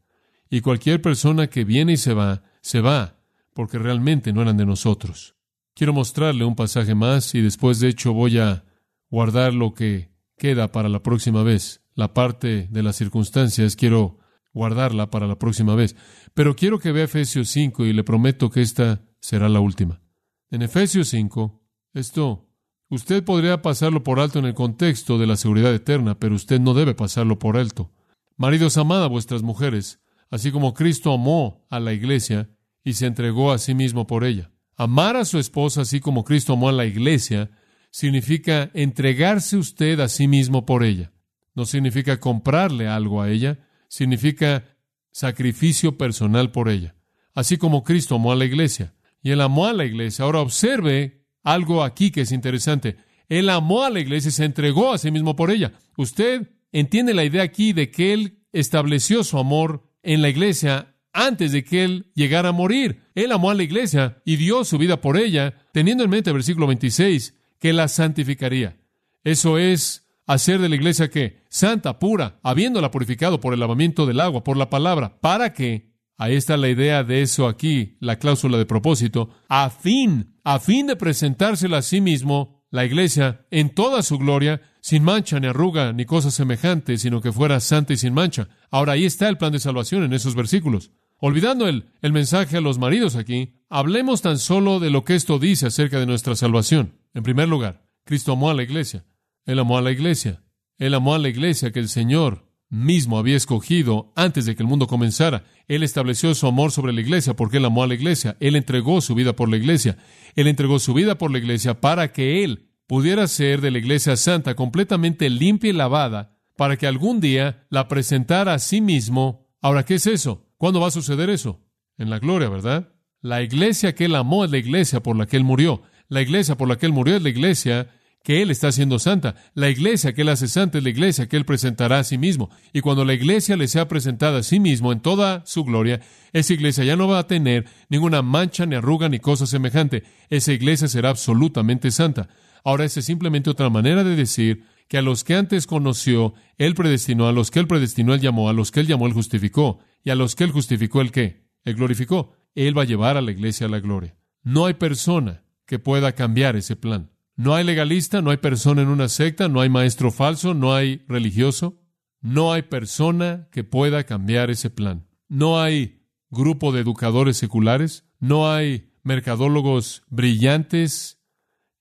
Y 0.49 0.61
cualquier 0.61 1.01
persona 1.01 1.47
que 1.47 1.63
viene 1.63 1.93
y 1.93 1.97
se 1.97 2.13
va, 2.13 2.43
se 2.61 2.81
va, 2.81 3.19
porque 3.53 3.77
realmente 3.77 4.33
no 4.33 4.41
eran 4.41 4.57
de 4.57 4.65
nosotros. 4.65 5.35
Quiero 5.73 5.93
mostrarle 5.93 6.45
un 6.45 6.55
pasaje 6.55 6.95
más 6.95 7.35
y 7.35 7.41
después 7.41 7.79
de 7.79 7.89
hecho 7.89 8.13
voy 8.13 8.39
a 8.39 8.65
guardar 9.09 9.53
lo 9.53 9.73
que 9.73 10.11
queda 10.37 10.71
para 10.71 10.89
la 10.89 11.03
próxima 11.03 11.43
vez. 11.43 11.81
La 11.93 12.13
parte 12.13 12.67
de 12.69 12.83
las 12.83 12.95
circunstancias 12.95 13.75
quiero 13.75 14.19
guardarla 14.53 15.09
para 15.09 15.27
la 15.27 15.37
próxima 15.37 15.75
vez. 15.75 15.95
Pero 16.33 16.55
quiero 16.55 16.79
que 16.79 16.91
vea 16.91 17.05
Efesios 17.05 17.49
5 17.49 17.85
y 17.85 17.93
le 17.93 18.03
prometo 18.03 18.49
que 18.49 18.61
esta 18.61 19.01
será 19.19 19.49
la 19.49 19.59
última. 19.59 20.01
En 20.49 20.61
Efesios 20.61 21.09
5, 21.09 21.61
esto, 21.93 22.47
usted 22.89 23.23
podría 23.23 23.61
pasarlo 23.61 24.03
por 24.03 24.19
alto 24.19 24.39
en 24.39 24.45
el 24.45 24.53
contexto 24.53 25.17
de 25.17 25.27
la 25.27 25.35
seguridad 25.35 25.73
eterna, 25.73 26.17
pero 26.19 26.35
usted 26.35 26.59
no 26.59 26.73
debe 26.73 26.95
pasarlo 26.95 27.39
por 27.39 27.57
alto. 27.57 27.91
Maridos, 28.35 28.77
amad 28.77 29.03
a 29.03 29.07
vuestras 29.07 29.41
mujeres, 29.41 29.99
así 30.29 30.51
como 30.51 30.73
Cristo 30.73 31.13
amó 31.13 31.65
a 31.69 31.79
la 31.79 31.93
iglesia 31.93 32.49
y 32.83 32.93
se 32.93 33.05
entregó 33.05 33.51
a 33.51 33.57
sí 33.57 33.73
mismo 33.73 34.07
por 34.07 34.23
ella. 34.23 34.51
Amar 34.75 35.15
a 35.15 35.25
su 35.25 35.39
esposa 35.39 35.81
así 35.81 35.99
como 35.99 36.23
Cristo 36.23 36.53
amó 36.53 36.69
a 36.69 36.73
la 36.73 36.85
iglesia 36.85 37.51
significa 37.91 38.69
entregarse 38.73 39.57
usted 39.57 39.99
a 39.99 40.07
sí 40.07 40.27
mismo 40.27 40.65
por 40.65 40.83
ella. 40.83 41.11
No 41.55 41.65
significa 41.65 42.19
comprarle 42.19 42.87
algo 42.87 43.21
a 43.21 43.29
ella, 43.29 43.59
significa 43.87 44.77
sacrificio 45.11 45.97
personal 45.97 46.51
por 46.51 46.69
ella. 46.69 46.95
Así 47.33 47.57
como 47.57 47.83
Cristo 47.83 48.15
amó 48.15 48.31
a 48.31 48.35
la 48.35 48.45
iglesia. 48.45 48.93
Y 49.23 49.31
él 49.31 49.41
amó 49.41 49.65
a 49.65 49.73
la 49.73 49.85
iglesia. 49.85 50.25
Ahora 50.25 50.41
observe 50.41 51.25
algo 51.43 51.83
aquí 51.83 52.11
que 52.11 52.21
es 52.21 52.31
interesante. 52.31 52.97
Él 53.29 53.49
amó 53.49 53.83
a 53.83 53.89
la 53.89 53.99
iglesia 53.99 54.29
y 54.29 54.31
se 54.31 54.45
entregó 54.45 54.93
a 54.93 54.97
sí 54.97 55.11
mismo 55.11 55.35
por 55.35 55.49
ella. 55.49 55.73
Usted 55.97 56.51
entiende 56.71 57.13
la 57.13 57.25
idea 57.25 57.43
aquí 57.43 57.73
de 57.73 57.89
que 57.89 58.13
él 58.13 58.43
estableció 58.53 59.23
su 59.23 59.37
amor 59.37 59.86
en 60.07 60.21
la 60.21 60.29
iglesia 60.29 60.95
antes 61.11 61.51
de 61.51 61.63
que 61.63 61.83
él 61.83 62.11
llegara 62.15 62.49
a 62.49 62.53
morir. 62.53 63.03
Él 63.13 63.31
amó 63.31 63.51
a 63.51 63.55
la 63.55 63.63
iglesia 63.63 64.21
y 64.23 64.37
dio 64.37 64.63
su 64.63 64.77
vida 64.77 65.01
por 65.01 65.17
ella, 65.17 65.53
teniendo 65.73 66.03
en 66.03 66.09
mente 66.09 66.29
el 66.29 66.35
versículo 66.35 66.65
26, 66.65 67.35
que 67.59 67.73
la 67.73 67.87
santificaría. 67.87 68.77
Eso 69.23 69.57
es 69.57 70.07
hacer 70.25 70.59
de 70.59 70.69
la 70.69 70.75
iglesia 70.75 71.09
que 71.09 71.41
santa, 71.49 71.99
pura, 71.99 72.39
habiéndola 72.41 72.89
purificado 72.89 73.41
por 73.41 73.53
el 73.53 73.59
lavamiento 73.59 74.05
del 74.05 74.21
agua, 74.21 74.43
por 74.43 74.55
la 74.55 74.69
palabra, 74.69 75.19
para 75.19 75.53
que, 75.53 75.91
ahí 76.17 76.35
está 76.35 76.55
la 76.55 76.69
idea 76.69 77.03
de 77.03 77.21
eso 77.21 77.47
aquí, 77.47 77.97
la 77.99 78.17
cláusula 78.17 78.57
de 78.57 78.65
propósito, 78.65 79.29
a 79.49 79.69
fin, 79.69 80.35
a 80.45 80.59
fin 80.59 80.87
de 80.87 80.95
presentársela 80.95 81.79
a 81.79 81.81
sí 81.81 81.99
mismo, 81.99 82.56
la 82.69 82.85
iglesia, 82.85 83.45
en 83.51 83.73
toda 83.73 84.03
su 84.03 84.17
gloria, 84.17 84.61
sin 84.81 85.03
mancha 85.03 85.39
ni 85.39 85.47
arruga 85.47 85.93
ni 85.93 86.05
cosa 86.05 86.31
semejante, 86.31 86.97
sino 86.97 87.21
que 87.21 87.31
fuera 87.31 87.59
santa 87.59 87.93
y 87.93 87.97
sin 87.97 88.13
mancha. 88.13 88.49
Ahora 88.69 88.93
ahí 88.93 89.05
está 89.05 89.29
el 89.29 89.37
plan 89.37 89.51
de 89.51 89.59
salvación 89.59 90.03
en 90.03 90.13
esos 90.13 90.35
versículos. 90.35 90.91
Olvidando 91.19 91.67
el, 91.67 91.85
el 92.01 92.13
mensaje 92.13 92.57
a 92.57 92.61
los 92.61 92.77
maridos 92.77 93.15
aquí, 93.15 93.55
hablemos 93.69 94.21
tan 94.21 94.37
solo 94.37 94.79
de 94.79 94.89
lo 94.89 95.03
que 95.03 95.15
esto 95.15 95.39
dice 95.39 95.67
acerca 95.67 95.99
de 95.99 96.05
nuestra 96.05 96.35
salvación. 96.35 96.99
En 97.13 97.23
primer 97.23 97.47
lugar, 97.47 97.87
Cristo 98.03 98.33
amó 98.33 98.49
a 98.49 98.53
la 98.53 98.63
iglesia. 98.63 99.05
Él 99.45 99.59
amó 99.59 99.77
a 99.77 99.81
la 99.81 99.91
iglesia. 99.91 100.43
Él 100.77 100.93
amó 100.93 101.15
a 101.15 101.19
la 101.19 101.29
iglesia 101.29 101.71
que 101.71 101.79
el 101.79 101.89
Señor 101.89 102.46
mismo 102.69 103.17
había 103.17 103.37
escogido 103.37 104.11
antes 104.15 104.45
de 104.45 104.55
que 104.55 104.63
el 104.63 104.69
mundo 104.69 104.87
comenzara. 104.87 105.45
Él 105.67 105.83
estableció 105.83 106.33
su 106.35 106.47
amor 106.47 106.71
sobre 106.71 106.93
la 106.93 107.01
iglesia 107.01 107.35
porque 107.35 107.57
él 107.57 107.65
amó 107.65 107.83
a 107.83 107.87
la 107.87 107.93
iglesia. 107.93 108.37
Él 108.39 108.55
entregó 108.55 109.01
su 109.01 109.15
vida 109.15 109.35
por 109.35 109.49
la 109.49 109.57
iglesia. 109.57 109.97
Él 110.35 110.47
entregó 110.47 110.79
su 110.79 110.93
vida 110.93 111.17
por 111.17 111.31
la 111.31 111.37
iglesia 111.37 111.79
para 111.79 112.11
que 112.11 112.43
él 112.43 112.69
pudiera 112.87 113.27
ser 113.27 113.61
de 113.61 113.71
la 113.71 113.77
iglesia 113.77 114.15
santa 114.15 114.55
completamente 114.55 115.29
limpia 115.29 115.69
y 115.69 115.73
lavada 115.73 116.37
para 116.55 116.77
que 116.77 116.87
algún 116.87 117.19
día 117.19 117.65
la 117.69 117.87
presentara 117.87 118.53
a 118.53 118.59
sí 118.59 118.81
mismo. 118.81 119.47
Ahora, 119.61 119.83
¿qué 119.83 119.95
es 119.95 120.07
eso? 120.07 120.45
¿Cuándo 120.57 120.79
va 120.79 120.87
a 120.87 120.91
suceder 120.91 121.29
eso? 121.29 121.61
En 121.97 122.09
la 122.09 122.19
gloria, 122.19 122.49
¿verdad? 122.49 122.93
La 123.21 123.41
iglesia 123.41 123.95
que 123.95 124.05
él 124.05 124.15
amó 124.15 124.45
es 124.45 124.51
la 124.51 124.57
iglesia 124.57 125.01
por 125.01 125.15
la 125.17 125.25
que 125.25 125.37
él 125.37 125.43
murió. 125.43 125.83
La 126.09 126.21
iglesia 126.21 126.55
por 126.55 126.67
la 126.67 126.77
que 126.77 126.85
él 126.85 126.93
murió 126.93 127.15
es 127.17 127.21
la 127.21 127.29
iglesia 127.29 127.89
que 128.23 128.41
él 128.41 128.51
está 128.51 128.67
haciendo 128.67 128.99
santa. 128.99 129.35
La 129.53 129.69
iglesia 129.69 130.13
que 130.13 130.23
él 130.23 130.29
hace 130.29 130.47
santa 130.47 130.77
es 130.77 130.83
la 130.83 130.89
iglesia 130.89 131.27
que 131.27 131.37
él 131.37 131.45
presentará 131.45 131.99
a 131.99 132.03
sí 132.03 132.17
mismo. 132.17 132.49
Y 132.73 132.81
cuando 132.81 133.05
la 133.05 133.13
iglesia 133.13 133.55
le 133.55 133.67
sea 133.67 133.87
presentada 133.87 134.39
a 134.39 134.43
sí 134.43 134.59
mismo 134.59 134.91
en 134.91 134.99
toda 134.99 135.43
su 135.45 135.63
gloria, 135.63 136.01
esa 136.33 136.53
iglesia 136.53 136.83
ya 136.83 136.95
no 136.95 137.07
va 137.07 137.19
a 137.19 137.27
tener 137.27 137.65
ninguna 137.89 138.21
mancha, 138.21 138.65
ni 138.65 138.75
arruga, 138.75 139.07
ni 139.07 139.19
cosa 139.19 139.45
semejante. 139.45 140.03
Esa 140.29 140.51
iglesia 140.51 140.87
será 140.87 141.09
absolutamente 141.09 141.91
santa. 141.91 142.27
Ahora, 142.63 142.83
esa 142.83 142.99
es 142.99 143.05
simplemente 143.05 143.49
otra 143.49 143.69
manera 143.69 144.03
de 144.03 144.15
decir 144.15 144.63
que 144.89 144.97
a 144.97 145.01
los 145.01 145.23
que 145.23 145.35
antes 145.35 145.67
conoció, 145.67 146.33
Él 146.57 146.75
predestinó, 146.75 147.27
a 147.27 147.31
los 147.31 147.51
que 147.51 147.59
Él 147.59 147.67
predestinó, 147.67 148.13
Él 148.13 148.21
llamó, 148.21 148.49
a 148.49 148.53
los 148.53 148.71
que 148.71 148.81
Él 148.81 148.87
llamó, 148.87 149.07
Él 149.07 149.13
justificó, 149.13 149.79
y 150.03 150.09
a 150.09 150.15
los 150.15 150.35
que 150.35 150.43
Él 150.43 150.51
justificó, 150.51 151.01
¿el 151.01 151.11
qué? 151.11 151.47
Él 151.63 151.75
glorificó. 151.75 152.33
Él 152.55 152.77
va 152.77 152.83
a 152.83 152.85
llevar 152.85 153.17
a 153.17 153.21
la 153.21 153.31
iglesia 153.31 153.67
a 153.67 153.69
la 153.69 153.79
gloria. 153.79 154.15
No 154.41 154.65
hay 154.65 154.73
persona 154.73 155.43
que 155.65 155.79
pueda 155.79 156.13
cambiar 156.13 156.55
ese 156.55 156.75
plan. 156.75 157.11
No 157.37 157.55
hay 157.55 157.63
legalista, 157.63 158.21
no 158.21 158.31
hay 158.31 158.37
persona 158.37 158.81
en 158.81 158.89
una 158.89 159.07
secta, 159.07 159.47
no 159.47 159.61
hay 159.61 159.69
maestro 159.69 160.11
falso, 160.11 160.53
no 160.53 160.73
hay 160.73 161.05
religioso. 161.07 161.79
No 162.19 162.51
hay 162.51 162.63
persona 162.63 163.47
que 163.51 163.63
pueda 163.63 164.03
cambiar 164.03 164.49
ese 164.49 164.69
plan. 164.69 165.07
No 165.29 165.61
hay 165.61 166.01
grupo 166.29 166.71
de 166.71 166.81
educadores 166.81 167.37
seculares, 167.37 168.05
no 168.19 168.51
hay 168.51 168.91
mercadólogos 169.03 170.03
brillantes, 170.09 171.21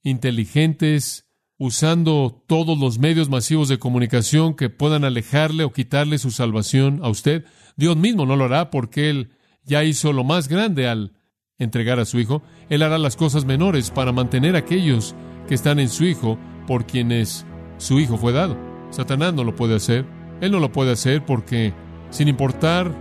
inteligentes, 0.02 1.26
usando 1.58 2.44
todos 2.46 2.78
los 2.78 2.98
medios 2.98 3.30
masivos 3.30 3.68
de 3.68 3.78
comunicación 3.78 4.54
que 4.54 4.68
puedan 4.68 5.04
alejarle 5.04 5.64
o 5.64 5.72
quitarle 5.72 6.18
su 6.18 6.30
salvación 6.30 7.00
a 7.02 7.08
usted. 7.08 7.46
Dios 7.76 7.96
mismo 7.96 8.26
no 8.26 8.36
lo 8.36 8.44
hará 8.44 8.70
porque 8.70 9.08
Él 9.08 9.32
ya 9.64 9.82
hizo 9.84 10.12
lo 10.12 10.22
más 10.22 10.48
grande 10.48 10.86
al 10.86 11.14
entregar 11.58 11.98
a 11.98 12.04
su 12.04 12.18
Hijo. 12.18 12.42
Él 12.68 12.82
hará 12.82 12.98
las 12.98 13.16
cosas 13.16 13.46
menores 13.46 13.90
para 13.90 14.12
mantener 14.12 14.56
a 14.56 14.60
aquellos 14.60 15.14
que 15.48 15.54
están 15.54 15.78
en 15.78 15.88
su 15.88 16.04
Hijo 16.04 16.38
por 16.66 16.86
quienes 16.86 17.46
su 17.78 17.98
Hijo 17.98 18.18
fue 18.18 18.32
dado. 18.32 18.56
Satanás 18.90 19.32
no 19.32 19.44
lo 19.44 19.54
puede 19.54 19.76
hacer. 19.76 20.04
Él 20.40 20.52
no 20.52 20.60
lo 20.60 20.70
puede 20.70 20.92
hacer 20.92 21.24
porque, 21.24 21.72
sin 22.10 22.28
importar 22.28 22.92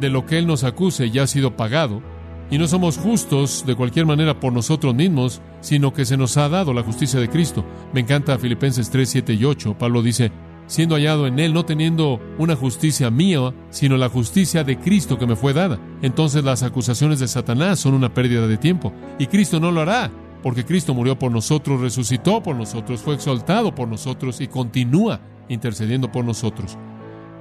de 0.00 0.08
lo 0.08 0.24
que 0.24 0.38
Él 0.38 0.46
nos 0.46 0.64
acuse, 0.64 1.10
ya 1.10 1.24
ha 1.24 1.26
sido 1.26 1.56
pagado. 1.56 2.02
Y 2.50 2.56
no 2.56 2.66
somos 2.66 2.96
justos 2.96 3.66
de 3.66 3.74
cualquier 3.74 4.06
manera 4.06 4.40
por 4.40 4.54
nosotros 4.54 4.94
mismos, 4.94 5.42
sino 5.60 5.92
que 5.92 6.06
se 6.06 6.16
nos 6.16 6.38
ha 6.38 6.48
dado 6.48 6.72
la 6.72 6.82
justicia 6.82 7.20
de 7.20 7.28
Cristo. 7.28 7.62
Me 7.92 8.00
encanta 8.00 8.38
Filipenses 8.38 8.88
3, 8.88 9.06
7 9.06 9.34
y 9.34 9.44
8. 9.44 9.76
Pablo 9.78 10.00
dice, 10.00 10.32
siendo 10.68 10.94
hallado 10.94 11.26
en 11.26 11.40
Él, 11.40 11.52
no 11.52 11.64
teniendo 11.64 12.20
una 12.38 12.54
justicia 12.54 13.10
mía, 13.10 13.52
sino 13.70 13.96
la 13.96 14.08
justicia 14.08 14.62
de 14.62 14.78
Cristo 14.78 15.18
que 15.18 15.26
me 15.26 15.34
fue 15.34 15.52
dada. 15.52 15.80
Entonces 16.02 16.44
las 16.44 16.62
acusaciones 16.62 17.18
de 17.18 17.26
Satanás 17.26 17.80
son 17.80 17.94
una 17.94 18.14
pérdida 18.14 18.46
de 18.46 18.58
tiempo. 18.58 18.92
Y 19.18 19.26
Cristo 19.26 19.58
no 19.58 19.72
lo 19.72 19.80
hará, 19.80 20.12
porque 20.42 20.64
Cristo 20.64 20.94
murió 20.94 21.18
por 21.18 21.32
nosotros, 21.32 21.80
resucitó 21.80 22.42
por 22.42 22.54
nosotros, 22.54 23.00
fue 23.00 23.14
exaltado 23.14 23.74
por 23.74 23.88
nosotros 23.88 24.40
y 24.40 24.46
continúa 24.46 25.20
intercediendo 25.48 26.12
por 26.12 26.24
nosotros. 26.24 26.78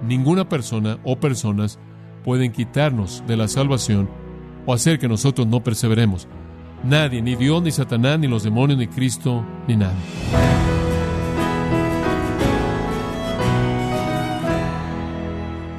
Ninguna 0.02 0.48
persona 0.48 0.98
o 1.04 1.20
personas 1.20 1.78
pueden 2.24 2.52
quitarnos 2.52 3.24
de 3.28 3.38
la 3.38 3.48
salvación 3.48 4.10
o 4.66 4.74
hacer 4.74 5.00
que 5.00 5.08
nosotros 5.08 5.48
no 5.48 5.63
perseveremos. 5.63 6.28
Nadie, 6.84 7.22
ni 7.22 7.36
Dios, 7.36 7.62
ni 7.62 7.72
Satanás, 7.72 8.20
ni 8.20 8.28
los 8.28 8.44
demonios, 8.44 8.80
ni 8.80 8.88
Cristo, 8.88 9.44
ni 9.68 9.76
nadie. 9.76 10.77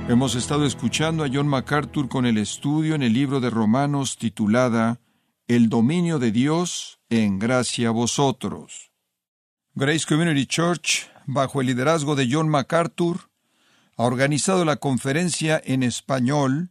Hemos 0.08 0.36
estado 0.36 0.64
escuchando 0.64 1.22
a 1.22 1.28
John 1.30 1.46
MacArthur 1.46 2.08
con 2.08 2.24
el 2.24 2.38
estudio 2.38 2.94
en 2.94 3.02
el 3.02 3.12
libro 3.12 3.40
de 3.40 3.50
Romanos 3.50 4.16
titulada 4.16 5.02
El 5.46 5.68
dominio 5.68 6.18
de 6.18 6.32
Dios 6.32 6.98
en 7.10 7.38
gracia 7.38 7.88
a 7.88 7.90
vosotros. 7.90 8.90
Grace 9.74 10.06
Community 10.08 10.46
Church, 10.46 11.10
bajo 11.26 11.60
el 11.60 11.66
liderazgo 11.66 12.16
de 12.16 12.26
John 12.32 12.48
MacArthur, 12.48 13.28
ha 13.98 14.04
organizado 14.04 14.64
la 14.64 14.76
conferencia 14.76 15.60
en 15.62 15.82
español 15.82 16.70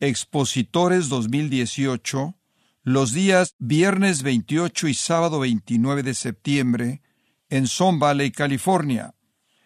Expositores 0.00 1.10
2018 1.10 2.36
los 2.84 3.12
días 3.12 3.54
viernes 3.58 4.22
28 4.22 4.88
y 4.88 4.94
sábado 4.94 5.40
29 5.40 6.02
de 6.02 6.14
septiembre 6.14 7.02
en 7.50 7.66
Son 7.66 7.98
Valley, 7.98 8.30
California. 8.30 9.14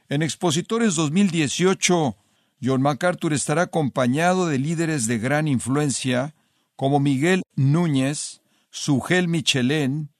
En 0.09 0.23
Expositores 0.23 0.97
2018, 0.97 2.17
John 2.63 2.81
MacArthur 2.81 3.33
estará 3.33 3.63
acompañado 3.63 4.47
de 4.47 4.59
líderes 4.59 5.07
de 5.07 5.19
gran 5.19 5.49
influencia 5.49 6.35
como 6.77 7.01
Miguel 7.01 7.43
Núñez, 7.57 8.41
Sugel 8.71 9.27
Michelén, 9.27 10.11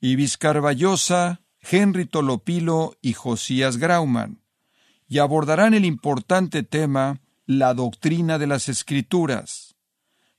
Ibis 0.00 0.36
Carballosa, 0.36 1.40
Henry 1.60 2.04
Tolopilo 2.04 2.96
y 3.00 3.12
Josías 3.12 3.76
Grauman, 3.76 4.42
y 5.08 5.18
abordarán 5.18 5.72
el 5.72 5.84
importante 5.84 6.62
tema 6.64 7.20
la 7.46 7.74
doctrina 7.74 8.38
de 8.38 8.48
las 8.48 8.68
Escrituras. 8.68 9.76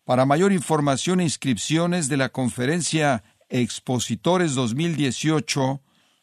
Para 0.03 0.25
mayor 0.25 0.51
información 0.51 1.19
e 1.19 1.23
inscripciones 1.23 2.09
de 2.09 2.17
la 2.17 2.29
conferencia 2.29 3.23
Expositores 3.47 4.55
2018, 4.55 5.81